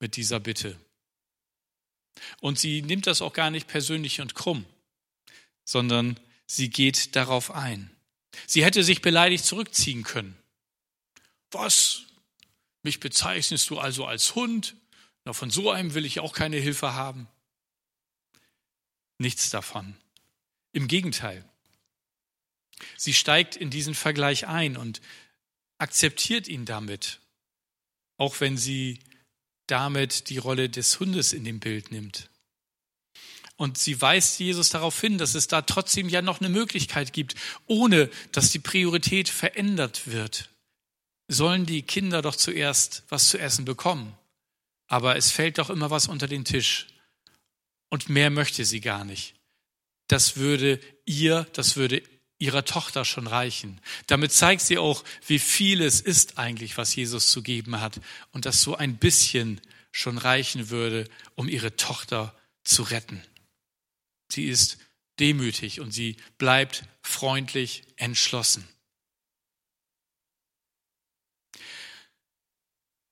mit 0.01 0.17
dieser 0.17 0.41
Bitte. 0.41 0.77
Und 2.41 2.59
sie 2.59 2.83
nimmt 2.83 3.07
das 3.07 3.23
auch 3.23 3.33
gar 3.33 3.51
nicht 3.51 3.69
persönlich 3.69 4.21
und 4.21 4.35
krumm, 4.35 4.65
sondern 5.65 6.19
sie 6.47 6.71
geht 6.71 7.15
darauf 7.15 7.51
ein. 7.51 7.91
Sie 8.47 8.65
hätte 8.65 8.83
sich 8.83 9.03
beleidigt 9.03 9.45
zurückziehen 9.45 10.03
können. 10.03 10.37
Was? 11.51 12.03
Mich 12.83 13.01
bezeichnest 13.01 13.71
du 13.71 13.79
also 13.79 14.07
als 14.07 14.35
Hund? 14.35 14.77
Na, 15.25 15.33
von 15.33 15.51
so 15.51 15.71
einem 15.71 15.95
will 15.95 16.05
ich 16.05 16.21
auch 16.21 16.33
keine 16.33 16.57
Hilfe 16.57 16.95
haben. 16.95 17.29
Nichts 19.19 19.51
davon. 19.51 19.97
Im 20.73 20.89
Gegenteil. 20.89 21.45
Sie 22.97 23.15
steigt 23.15 23.57
in 23.57 23.71
diesen 23.71 23.95
Vergleich 23.95 24.47
ein 24.47 24.77
und 24.77 25.01
akzeptiert 25.79 26.49
ihn 26.49 26.65
damit, 26.65 27.21
auch 28.17 28.41
wenn 28.41 28.57
sie 28.57 29.01
damit 29.67 30.29
die 30.31 30.39
Rolle 30.39 30.69
des 30.69 30.99
Hundes 31.01 31.33
in 31.33 31.45
dem 31.45 31.61
Bild 31.61 31.91
nimmt. 31.91 32.31
Und 33.57 33.77
sie 33.77 34.01
weist 34.01 34.39
Jesus 34.39 34.71
darauf 34.71 35.01
hin, 35.01 35.19
dass 35.19 35.35
es 35.35 35.49
da 35.49 35.63
trotzdem 35.63 36.09
ja 36.09 36.23
noch 36.23 36.41
eine 36.41 36.49
Möglichkeit 36.49 37.13
gibt, 37.13 37.35
ohne 37.67 38.09
dass 38.31 38.51
die 38.51 38.61
Priorität 38.61 39.29
verändert 39.29 40.07
wird. 40.07 40.51
Sollen 41.27 41.67
die 41.67 41.83
Kinder 41.83 42.23
doch 42.23 42.37
zuerst 42.37 43.03
was 43.09 43.29
zu 43.29 43.39
essen 43.39 43.65
bekommen. 43.65 44.17
Aber 44.87 45.17
es 45.17 45.33
fällt 45.33 45.59
doch 45.59 45.71
immer 45.71 45.91
was 45.91 46.07
unter 46.07 46.29
den 46.29 46.45
Tisch. 46.45 46.87
Und 47.91 48.09
mehr 48.09 48.31
möchte 48.31 48.65
sie 48.65 48.81
gar 48.81 49.05
nicht. 49.05 49.35
Das 50.09 50.37
würde 50.37 50.81
ihr, 51.05 51.47
das 51.53 51.77
würde 51.77 52.03
ihrer 52.39 52.65
Tochter 52.65 53.05
schon 53.05 53.27
reichen. 53.27 53.81
Damit 54.07 54.33
zeigt 54.33 54.63
sie 54.63 54.79
auch, 54.79 55.05
wie 55.27 55.39
viel 55.39 55.83
es 55.83 56.01
ist 56.01 56.39
eigentlich, 56.39 56.77
was 56.77 56.95
Jesus 56.95 57.31
zu 57.31 57.43
geben 57.43 57.81
hat 57.81 58.01
und 58.33 58.47
dass 58.47 58.63
so 58.63 58.77
ein 58.77 58.97
bisschen 58.97 59.61
schon 59.91 60.19
reichen 60.19 60.71
würde, 60.71 61.09
um 61.35 61.49
ihre 61.49 61.77
Tochter 61.77 62.35
zu 62.65 62.83
retten. 62.83 63.23
Sie 64.31 64.45
ist 64.45 64.79
demütig 65.19 65.81
und 65.81 65.91
sie 65.91 66.17
bleibt 66.37 66.85
freundlich 67.03 67.83
entschlossen. 67.97 68.69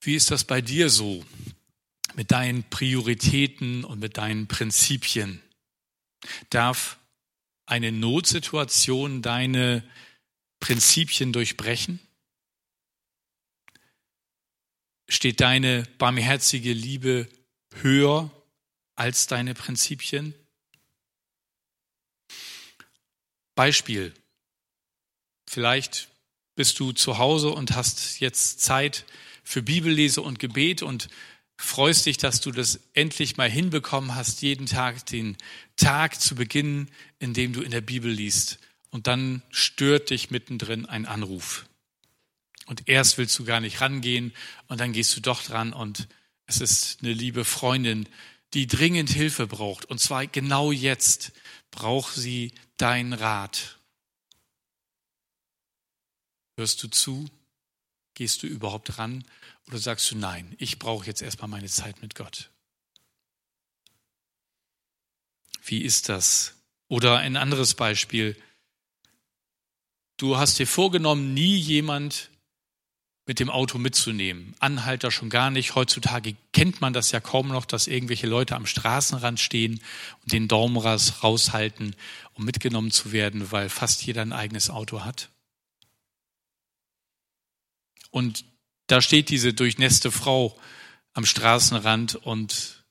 Wie 0.01 0.15
ist 0.15 0.31
das 0.31 0.45
bei 0.45 0.61
dir 0.61 0.89
so 0.89 1.25
mit 2.16 2.33
deinen 2.33 2.64
Prioritäten 2.64 3.85
und 3.85 4.00
mit 4.00 4.16
deinen 4.16 4.48
Prinzipien? 4.48 5.40
Darf 6.50 6.98
eine 7.66 7.92
Notsituation 7.92 9.22
deine 9.22 9.85
Prinzipien 10.59 11.33
durchbrechen? 11.33 12.00
Steht 15.09 15.40
deine 15.40 15.85
barmherzige 15.98 16.72
Liebe 16.72 17.29
höher 17.74 18.31
als 18.96 19.26
deine 19.26 19.55
Prinzipien? 19.55 20.35
Beispiel. 23.55 24.14
Vielleicht 25.48 26.09
bist 26.57 26.81
du 26.81 26.92
zu 26.92 27.18
Hause 27.18 27.50
und 27.50 27.76
hast 27.76 28.20
jetzt 28.20 28.61
Zeit 28.61 29.05
für 29.44 29.62
Bibellese 29.62 30.22
und 30.22 30.38
Gebet 30.38 30.83
und 30.83 31.09
freust 31.57 32.07
dich, 32.07 32.19
dass 32.19 32.40
du 32.40 32.51
das 32.51 32.81
endlich 32.92 33.37
mal 33.37 33.51
hinbekommen 33.51 34.14
hast, 34.14 34.42
jeden 34.42 34.66
Tag 34.66 35.07
den 35.07 35.37
Tag 35.77 36.21
zu 36.21 36.35
beginnen, 36.35 36.90
in 37.19 37.35
dem 37.35 37.53
du 37.53 37.62
in 37.62 37.71
der 37.71 37.81
Bibel 37.81 38.11
liest. 38.11 38.59
Und 38.90 39.07
dann 39.07 39.42
stört 39.51 40.11
dich 40.11 40.31
mittendrin 40.31 40.87
ein 40.87 41.07
Anruf. 41.07 41.66
Und 42.66 42.88
erst 42.88 43.19
willst 43.19 43.38
du 43.38 43.45
gar 43.45 43.61
nicht 43.61 43.81
rangehen 43.81 44.33
und 44.66 44.81
dann 44.81 44.92
gehst 44.92 45.16
du 45.16 45.21
doch 45.21 45.42
dran 45.42 45.73
und 45.73 46.09
es 46.47 46.61
ist 46.61 47.03
eine 47.03 47.12
liebe 47.12 47.45
Freundin, 47.45 48.09
die 48.55 48.66
dringend 48.66 49.11
Hilfe 49.11 49.47
braucht. 49.47 49.85
Und 49.85 50.01
zwar 50.01 50.27
genau 50.27 50.73
jetzt 50.73 51.33
braucht 51.71 52.14
sie 52.14 52.53
deinen 52.77 53.12
Rat. 53.12 53.79
Hörst 56.57 56.83
du 56.83 56.88
zu? 56.88 57.29
Gehst 58.16 58.42
du 58.42 58.46
überhaupt 58.46 58.98
ran? 58.98 59.24
Oder 59.68 59.76
sagst 59.76 60.11
du, 60.11 60.16
nein, 60.16 60.55
ich 60.59 60.79
brauche 60.79 61.07
jetzt 61.07 61.20
erstmal 61.20 61.48
meine 61.48 61.68
Zeit 61.68 62.00
mit 62.00 62.14
Gott? 62.14 62.50
Wie 65.62 65.83
ist 65.83 66.09
das? 66.09 66.55
Oder 66.88 67.18
ein 67.18 67.37
anderes 67.37 67.74
Beispiel. 67.74 68.35
Du 70.16 70.38
hast 70.38 70.59
dir 70.59 70.66
vorgenommen, 70.66 71.35
nie 71.35 71.57
jemand 71.57 72.31
mit 73.26 73.38
dem 73.38 73.50
Auto 73.50 73.76
mitzunehmen. 73.76 74.55
Anhalter 74.61 75.11
schon 75.11 75.29
gar 75.29 75.50
nicht. 75.50 75.74
Heutzutage 75.74 76.37
kennt 76.55 76.81
man 76.81 76.94
das 76.94 77.11
ja 77.11 77.20
kaum 77.20 77.48
noch, 77.48 77.66
dass 77.66 77.87
irgendwelche 77.87 78.29
Leute 78.29 78.57
am 78.57 78.64
Straßenrand 78.64 79.40
stehen 79.40 79.83
und 80.22 80.33
den 80.33 80.48
Daumen 80.48 80.79
raushalten, 80.79 81.94
um 82.33 82.46
mitgenommen 82.46 82.92
zu 82.92 83.12
werden, 83.12 83.52
weil 83.52 83.68
fast 83.68 84.07
jeder 84.07 84.22
ein 84.22 84.33
eigenes 84.33 84.70
Auto 84.70 85.05
hat. 85.05 85.29
Und 88.16 88.46
da 88.87 89.02
steht 89.02 89.29
diese 89.29 89.52
durchnässte 89.52 90.11
Frau 90.11 90.59
am 91.12 91.26
Straßenrand 91.26 92.14
und 92.14 92.83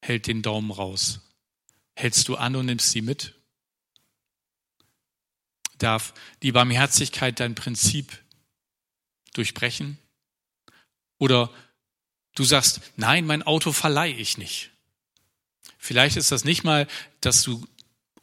hält 0.00 0.26
den 0.26 0.40
Daumen 0.40 0.70
raus. 0.70 1.20
Hältst 1.94 2.28
du 2.28 2.36
an 2.36 2.56
und 2.56 2.64
nimmst 2.64 2.88
sie 2.88 3.02
mit? 3.02 3.34
Darf 5.76 6.14
die 6.40 6.52
Barmherzigkeit 6.52 7.38
dein 7.40 7.54
Prinzip 7.54 8.24
durchbrechen? 9.34 9.98
Oder 11.18 11.52
Du 12.34 12.44
sagst, 12.44 12.80
nein, 12.96 13.26
mein 13.26 13.42
Auto 13.42 13.72
verleihe 13.72 14.14
ich 14.14 14.38
nicht. 14.38 14.70
Vielleicht 15.76 16.16
ist 16.16 16.32
das 16.32 16.44
nicht 16.44 16.64
mal, 16.64 16.86
dass 17.20 17.42
du 17.42 17.66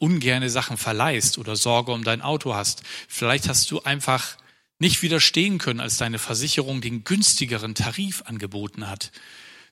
ungerne 0.00 0.50
Sachen 0.50 0.76
verleihst 0.76 1.38
oder 1.38 1.54
Sorge 1.54 1.92
um 1.92 2.02
dein 2.02 2.20
Auto 2.20 2.52
hast. 2.52 2.82
Vielleicht 3.06 3.48
hast 3.48 3.70
du 3.70 3.82
einfach 3.82 4.38
nicht 4.78 5.02
widerstehen 5.02 5.58
können, 5.58 5.80
als 5.80 5.96
deine 5.96 6.18
Versicherung 6.18 6.80
den 6.80 7.04
günstigeren 7.04 7.74
Tarif 7.74 8.22
angeboten 8.22 8.88
hat, 8.88 9.12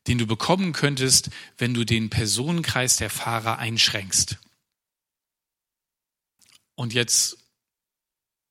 den 0.06 0.18
du 0.18 0.26
bekommen 0.26 0.72
könntest, 0.72 1.30
wenn 1.58 1.74
du 1.74 1.84
den 1.84 2.10
Personenkreis 2.10 2.96
der 2.96 3.10
Fahrer 3.10 3.58
einschränkst. 3.58 4.38
Und 6.74 6.92
jetzt 6.92 7.38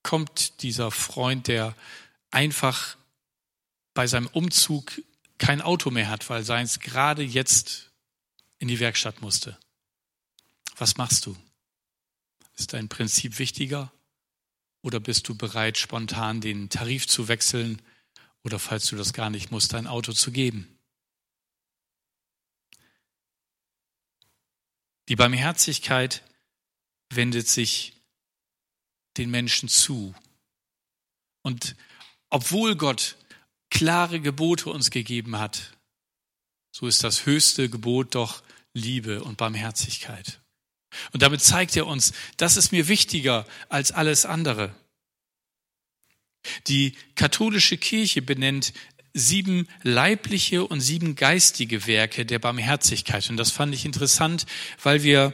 kommt 0.04 0.62
dieser 0.64 0.92
Freund, 0.92 1.48
der 1.48 1.76
einfach 2.32 2.98
bei 3.94 4.08
seinem 4.08 4.28
Umzug 4.28 5.02
kein 5.38 5.62
Auto 5.62 5.92
mehr 5.92 6.10
hat, 6.10 6.30
weil 6.30 6.44
seins 6.44 6.80
gerade 6.80 7.24
jetzt 7.24 7.92
in 8.60 8.68
die 8.68 8.80
Werkstatt 8.80 9.22
musste. 9.22 9.58
Was 10.78 10.98
machst 10.98 11.26
du? 11.26 11.36
Ist 12.56 12.74
dein 12.74 12.90
Prinzip 12.90 13.40
wichtiger? 13.40 13.92
Oder 14.84 15.00
bist 15.00 15.28
du 15.30 15.36
bereit, 15.36 15.78
spontan 15.78 16.42
den 16.42 16.70
Tarif 16.70 17.08
zu 17.08 17.28
wechseln 17.30 17.82
oder 18.44 18.60
falls 18.60 18.86
du 18.88 18.98
das 18.98 19.14
gar 19.14 19.30
nicht 19.30 19.50
musst, 19.50 19.74
dein 19.74 19.88
Auto 19.88 20.12
zu 20.12 20.32
geben? 20.32 20.68
Die 25.08 25.16
Barmherzigkeit 25.16 26.24
wendet 27.10 27.48
sich 27.48 27.94
den 29.18 29.32
Menschen 29.32 29.70
zu. 29.70 30.14
Und 31.44 31.76
obwohl 32.30 32.76
Gott 32.76 33.18
klare 33.70 34.20
Gebote 34.20 34.70
uns 34.70 34.92
gegeben 34.92 35.38
hat, 35.38 35.78
so 36.76 36.88
ist 36.88 37.04
das 37.04 37.26
höchste 37.26 37.70
Gebot 37.70 38.16
doch 38.16 38.44
Liebe 38.74 39.24
und 39.24 39.38
Barmherzigkeit. 39.38 40.43
Und 41.12 41.22
damit 41.22 41.42
zeigt 41.42 41.76
er 41.76 41.88
uns, 41.88 42.14
das 42.38 42.58
ist 42.58 42.72
mir 42.72 42.88
wichtiger 42.88 43.46
als 43.70 43.92
alles 43.92 44.26
andere. 44.26 44.76
Die 46.68 46.94
katholische 47.16 47.78
Kirche 47.78 48.22
benennt 48.22 48.74
sieben 49.14 49.68
leibliche 49.84 50.66
und 50.66 50.82
sieben 50.82 51.16
geistige 51.16 51.86
Werke 51.88 52.26
der 52.26 52.40
Barmherzigkeit. 52.40 53.30
Und 53.30 53.38
das 53.38 53.52
fand 53.52 53.74
ich 53.74 53.86
interessant, 53.86 54.46
weil 54.82 55.04
wir 55.04 55.34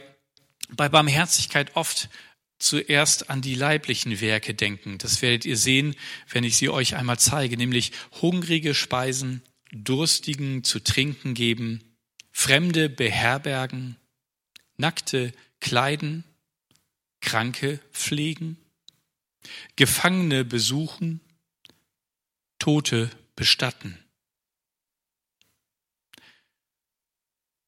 bei 0.70 0.88
Barmherzigkeit 0.88 1.76
oft 1.76 2.08
zuerst 2.58 3.30
an 3.30 3.40
die 3.40 3.54
leiblichen 3.54 4.20
Werke 4.20 4.54
denken. 4.54 4.98
Das 4.98 5.22
werdet 5.22 5.46
ihr 5.46 5.56
sehen, 5.56 5.96
wenn 6.30 6.44
ich 6.44 6.56
sie 6.56 6.68
euch 6.68 6.94
einmal 6.94 7.18
zeige, 7.18 7.56
nämlich 7.56 7.92
hungrige 8.20 8.74
Speisen, 8.74 9.42
Durstigen 9.72 10.62
zu 10.62 10.80
trinken 10.80 11.34
geben, 11.34 11.96
Fremde 12.32 12.88
beherbergen, 12.88 13.96
Nackte 14.76 15.32
kleiden, 15.60 16.24
Kranke 17.20 17.80
pflegen, 17.92 18.56
Gefangene 19.76 20.44
besuchen, 20.44 21.20
Tote 22.58 23.10
bestatten. 23.36 23.98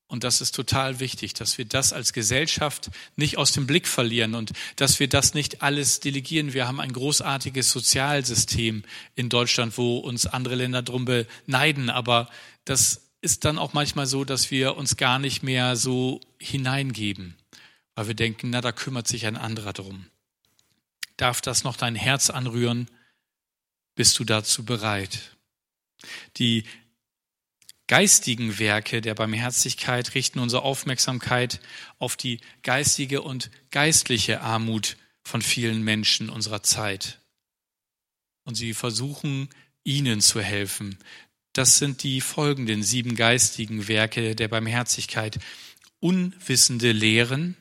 Und 0.07 0.24
das 0.24 0.42
ist 0.42 0.55
total 0.55 1.00
wichtig, 1.00 1.33
dass 1.33 1.57
wir 1.57 1.64
das 1.64 1.94
als 1.94 2.12
Gesellschaft 2.12 2.90
nicht 3.16 3.38
aus 3.38 3.52
dem 3.52 3.66
Blick 3.66 3.88
verlieren 3.88 4.35
und 4.35 4.52
dass 4.76 5.00
wir 5.00 5.09
das 5.09 5.33
nicht 5.33 5.62
alles 5.62 6.00
delegieren. 6.00 6.52
Wir 6.52 6.68
haben 6.68 6.81
ein 6.81 6.92
großartiges 6.92 7.70
Sozialsystem 7.70 8.85
in 9.14 9.31
Deutschland, 9.31 9.78
wo 9.78 9.96
uns 9.96 10.26
andere 10.26 10.57
Länder 10.57 10.83
drum 10.83 11.07
beneiden. 11.07 11.88
Aber 11.88 12.28
das 12.66 13.09
ist 13.22 13.46
dann 13.46 13.57
auch 13.57 13.72
manchmal 13.72 14.07
so, 14.07 14.24
dass 14.24 14.50
wir 14.50 14.76
uns 14.76 14.98
gar 14.98 15.18
nicht 15.18 15.42
mehr 15.42 15.76
so 15.76 16.20
hineingeben 16.38 17.41
weil 17.94 18.09
wir 18.09 18.14
denken, 18.14 18.50
na, 18.50 18.61
da 18.61 18.72
kümmert 18.72 19.09
sich 19.09 19.26
ein 19.26 19.37
anderer 19.37 19.72
drum. 19.72 20.07
Darf 21.16 21.40
das 21.40 21.64
noch 21.64 21.76
dein 21.76 21.94
Herz 21.94 22.31
anrühren? 22.31 22.90
Bist 23.94 24.18
du 24.18 24.24
dazu 24.24 24.64
bereit? 24.64 25.37
Die 26.37 26.64
geistigen 27.87 28.59
Werke 28.59 29.00
der 29.00 29.14
Barmherzigkeit 29.14 30.14
richten 30.14 30.38
unsere 30.38 30.62
Aufmerksamkeit 30.62 31.61
auf 31.98 32.16
die 32.16 32.40
geistige 32.62 33.22
und 33.22 33.50
geistliche 33.70 34.40
Armut 34.40 34.96
von 35.22 35.42
vielen 35.42 35.83
Menschen 35.83 36.31
unserer 36.31 36.62
Zeit. 36.62 37.20
Und 38.44 38.55
sie 38.55 38.74
versuchen, 38.74 39.48
ihnen 39.85 40.20
zu 40.20 40.40
helfen. 40.40 40.98
Das 41.52 41.78
sind 41.78 42.02
die 42.02 42.20
folgenden 42.20 42.83
sieben 42.83 43.14
geistigen 43.14 43.88
Werke 43.88 44.35
der 44.35 44.48
Barmherzigkeit. 44.48 45.38
Unwissende 46.00 46.92
Lehren, 46.92 47.57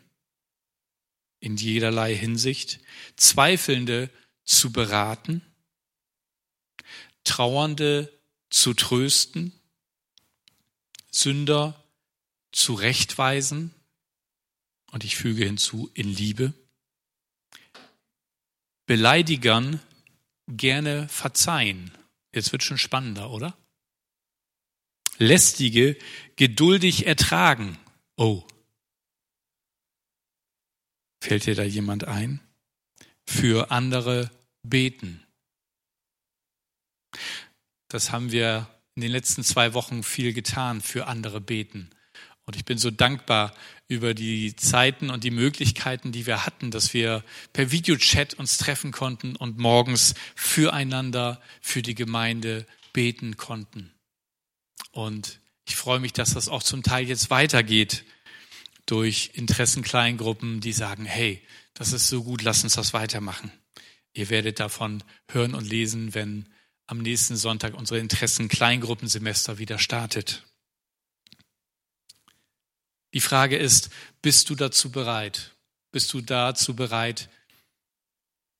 in 1.42 1.58
jederlei 1.58 2.16
Hinsicht, 2.16 2.80
Zweifelnde 3.18 4.10
zu 4.46 4.72
beraten, 4.72 5.42
Trauernde 7.26 8.18
zu 8.50 8.74
trösten, 8.74 9.52
Sünder 11.10 11.84
zu 12.54 12.74
rechtweisen 12.74 13.74
und 14.92 15.04
ich 15.04 15.18
füge 15.18 15.44
hinzu 15.44 15.90
in 15.94 16.08
Liebe, 16.08 16.54
Beleidigern 18.86 19.80
gerne 20.48 21.08
verzeihen. 21.08 21.92
Jetzt 22.34 22.52
wird 22.52 22.64
schon 22.64 22.78
spannender, 22.78 23.32
oder? 23.32 23.58
Lästige 25.18 25.98
geduldig 26.36 27.08
ertragen. 27.08 27.78
Oh, 28.18 28.46
Fällt 31.22 31.46
dir 31.46 31.56
da 31.56 31.64
jemand 31.64 32.06
ein? 32.06 32.42
Für 33.26 33.72
andere 33.72 34.32
beten. 34.64 35.24
Das 37.88 38.12
haben 38.12 38.32
wir 38.32 38.68
in 38.96 39.02
den 39.02 39.12
letzten 39.12 39.44
zwei 39.44 39.74
Wochen 39.74 40.04
viel 40.04 40.34
getan, 40.34 40.82
für 40.82 41.08
andere 41.08 41.40
beten. 41.40 41.90
Und 42.46 42.56
ich 42.56 42.66
bin 42.66 42.78
so 42.78 42.90
dankbar 42.90 43.54
über 43.88 44.14
die 44.14 44.56
Zeiten 44.56 45.10
und 45.10 45.24
die 45.24 45.32
Möglichkeiten, 45.32 46.12
die 46.12 46.26
wir 46.26 46.46
hatten, 46.46 46.72
dass 46.72 46.94
wir 46.94 47.24
per 47.54 47.72
Videochat 47.72 48.34
uns 48.34 48.58
treffen 48.58 48.92
konnten 48.92 49.36
und 49.36 49.60
morgens 49.60 50.16
füreinander, 50.36 51.40
für 51.62 51.82
die 51.82 51.96
Gemeinde 51.96 52.66
beten 52.94 53.38
konnten. 53.38 53.94
Und 54.92 55.40
ich 55.68 55.76
freue 55.76 56.00
mich, 56.00 56.14
dass 56.14 56.34
das 56.34 56.50
auch 56.50 56.64
zum 56.64 56.84
Teil 56.84 57.08
jetzt 57.08 57.30
weitergeht 57.30 58.04
durch 58.86 59.32
Interessenkleingruppen, 59.34 60.60
die 60.60 60.74
sagen, 60.74 61.06
hey, 61.06 61.42
das 61.74 61.94
ist 61.94 62.08
so 62.08 62.24
gut, 62.24 62.42
lass 62.42 62.64
uns 62.64 62.76
das 62.76 62.94
weitermachen. 62.94 63.52
Ihr 64.14 64.30
werdet 64.30 64.60
davon 64.60 65.04
hören 65.30 65.56
und 65.56 65.66
lesen, 65.66 66.14
wenn 66.14 66.48
am 66.88 67.00
nächsten 67.00 67.38
Sonntag 67.38 67.74
unsere 67.74 68.00
Interessenkleingruppensemester 68.00 69.58
wieder 69.58 69.80
startet. 69.80 70.44
Die 73.14 73.22
Frage 73.22 73.58
ist, 73.58 73.90
bist 74.22 74.50
du 74.50 74.56
dazu 74.56 74.92
bereit? 74.92 75.52
Bist 75.92 76.14
du 76.14 76.22
dazu 76.22 76.76
bereit, 76.76 77.30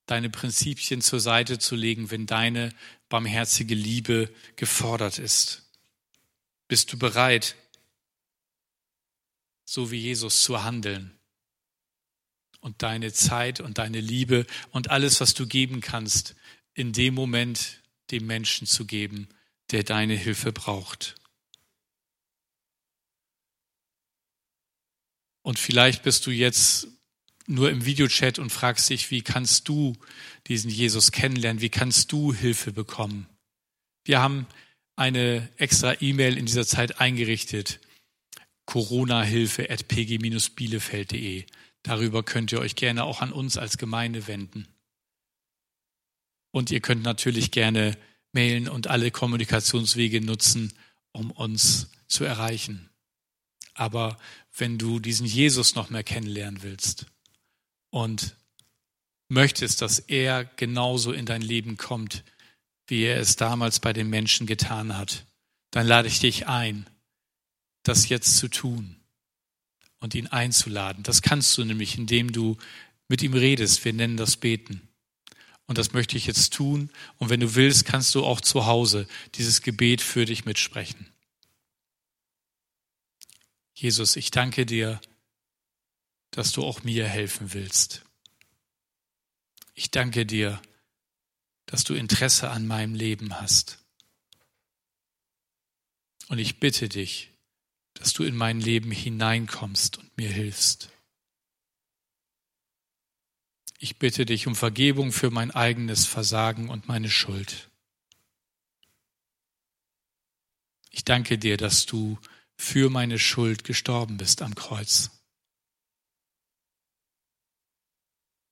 deine 0.06 0.30
Prinzipien 0.30 1.00
zur 1.00 1.20
Seite 1.20 1.58
zu 1.58 1.74
legen, 1.74 2.10
wenn 2.10 2.26
deine 2.26 2.70
barmherzige 3.08 3.74
Liebe 3.74 4.30
gefordert 4.56 5.18
ist? 5.18 5.70
Bist 6.68 6.92
du 6.92 6.98
bereit, 6.98 7.56
so 9.72 9.90
wie 9.90 9.96
Jesus 9.96 10.42
zu 10.42 10.62
handeln. 10.62 11.18
Und 12.60 12.82
deine 12.82 13.10
Zeit 13.10 13.58
und 13.58 13.78
deine 13.78 14.00
Liebe 14.00 14.46
und 14.70 14.90
alles, 14.90 15.22
was 15.22 15.32
du 15.32 15.46
geben 15.46 15.80
kannst, 15.80 16.36
in 16.74 16.92
dem 16.92 17.14
Moment 17.14 17.80
dem 18.10 18.26
Menschen 18.26 18.66
zu 18.66 18.84
geben, 18.84 19.30
der 19.70 19.82
deine 19.82 20.14
Hilfe 20.14 20.52
braucht. 20.52 21.14
Und 25.40 25.58
vielleicht 25.58 26.02
bist 26.02 26.26
du 26.26 26.30
jetzt 26.30 26.88
nur 27.46 27.70
im 27.70 27.86
Videochat 27.86 28.38
und 28.38 28.50
fragst 28.50 28.90
dich, 28.90 29.10
wie 29.10 29.22
kannst 29.22 29.68
du 29.68 29.96
diesen 30.48 30.70
Jesus 30.70 31.12
kennenlernen? 31.12 31.62
Wie 31.62 31.70
kannst 31.70 32.12
du 32.12 32.34
Hilfe 32.34 32.72
bekommen? 32.72 33.26
Wir 34.04 34.20
haben 34.20 34.46
eine 34.96 35.48
extra 35.56 35.94
E-Mail 36.02 36.36
in 36.36 36.44
dieser 36.44 36.66
Zeit 36.66 37.00
eingerichtet 37.00 37.80
coronahilfe.pg-bielefeld.de. 38.72 41.44
Darüber 41.82 42.22
könnt 42.22 42.52
ihr 42.52 42.58
euch 42.58 42.74
gerne 42.74 43.04
auch 43.04 43.20
an 43.20 43.30
uns 43.30 43.58
als 43.58 43.76
Gemeinde 43.76 44.26
wenden. 44.28 44.66
Und 46.52 46.70
ihr 46.70 46.80
könnt 46.80 47.02
natürlich 47.02 47.50
gerne 47.50 47.98
mailen 48.32 48.70
und 48.70 48.86
alle 48.86 49.10
Kommunikationswege 49.10 50.22
nutzen, 50.22 50.72
um 51.12 51.30
uns 51.32 51.90
zu 52.06 52.24
erreichen. 52.24 52.88
Aber 53.74 54.16
wenn 54.56 54.78
du 54.78 55.00
diesen 55.00 55.26
Jesus 55.26 55.74
noch 55.74 55.90
mehr 55.90 56.02
kennenlernen 56.02 56.62
willst 56.62 57.04
und 57.90 58.36
möchtest, 59.28 59.82
dass 59.82 59.98
er 59.98 60.46
genauso 60.46 61.12
in 61.12 61.26
dein 61.26 61.42
Leben 61.42 61.76
kommt, 61.76 62.24
wie 62.86 63.02
er 63.02 63.20
es 63.20 63.36
damals 63.36 63.80
bei 63.80 63.92
den 63.92 64.08
Menschen 64.08 64.46
getan 64.46 64.96
hat, 64.96 65.26
dann 65.72 65.86
lade 65.86 66.08
ich 66.08 66.20
dich 66.20 66.48
ein, 66.48 66.86
das 67.82 68.08
jetzt 68.08 68.36
zu 68.36 68.48
tun 68.48 68.96
und 70.00 70.14
ihn 70.14 70.26
einzuladen. 70.26 71.02
Das 71.02 71.22
kannst 71.22 71.56
du 71.56 71.64
nämlich, 71.64 71.96
indem 71.96 72.32
du 72.32 72.56
mit 73.08 73.22
ihm 73.22 73.34
redest. 73.34 73.84
Wir 73.84 73.92
nennen 73.92 74.16
das 74.16 74.36
Beten. 74.36 74.88
Und 75.66 75.78
das 75.78 75.92
möchte 75.92 76.16
ich 76.16 76.26
jetzt 76.26 76.52
tun. 76.52 76.90
Und 77.18 77.30
wenn 77.30 77.40
du 77.40 77.54
willst, 77.54 77.84
kannst 77.84 78.14
du 78.14 78.24
auch 78.24 78.40
zu 78.40 78.66
Hause 78.66 79.06
dieses 79.34 79.62
Gebet 79.62 80.00
für 80.00 80.24
dich 80.24 80.44
mitsprechen. 80.44 81.08
Jesus, 83.74 84.16
ich 84.16 84.30
danke 84.30 84.66
dir, 84.66 85.00
dass 86.30 86.52
du 86.52 86.64
auch 86.64 86.82
mir 86.82 87.06
helfen 87.06 87.52
willst. 87.52 88.02
Ich 89.74 89.90
danke 89.90 90.26
dir, 90.26 90.60
dass 91.66 91.84
du 91.84 91.94
Interesse 91.94 92.50
an 92.50 92.66
meinem 92.66 92.94
Leben 92.94 93.40
hast. 93.40 93.78
Und 96.28 96.38
ich 96.38 96.60
bitte 96.60 96.88
dich, 96.88 97.31
dass 97.94 98.12
du 98.12 98.24
in 98.24 98.36
mein 98.36 98.60
Leben 98.60 98.90
hineinkommst 98.90 99.98
und 99.98 100.16
mir 100.16 100.30
hilfst. 100.30 100.90
Ich 103.78 103.98
bitte 103.98 104.24
dich 104.26 104.46
um 104.46 104.54
Vergebung 104.54 105.10
für 105.10 105.30
mein 105.30 105.50
eigenes 105.50 106.06
Versagen 106.06 106.68
und 106.68 106.86
meine 106.86 107.10
Schuld. 107.10 107.68
Ich 110.90 111.04
danke 111.04 111.38
dir, 111.38 111.56
dass 111.56 111.86
du 111.86 112.18
für 112.56 112.90
meine 112.90 113.18
Schuld 113.18 113.64
gestorben 113.64 114.18
bist 114.18 114.42
am 114.42 114.54
Kreuz. 114.54 115.10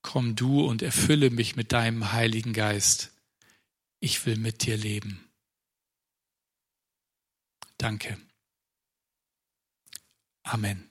Komm 0.02 0.34
du 0.34 0.66
und 0.66 0.82
erfülle 0.82 1.30
mich 1.30 1.56
mit 1.56 1.72
deinem 1.72 2.12
Heiligen 2.12 2.52
Geist. 2.52 3.12
Ich 4.00 4.24
will 4.26 4.36
mit 4.36 4.64
dir 4.64 4.76
leben. 4.76 5.30
Danke. 7.76 8.18
Amen. 10.52 10.89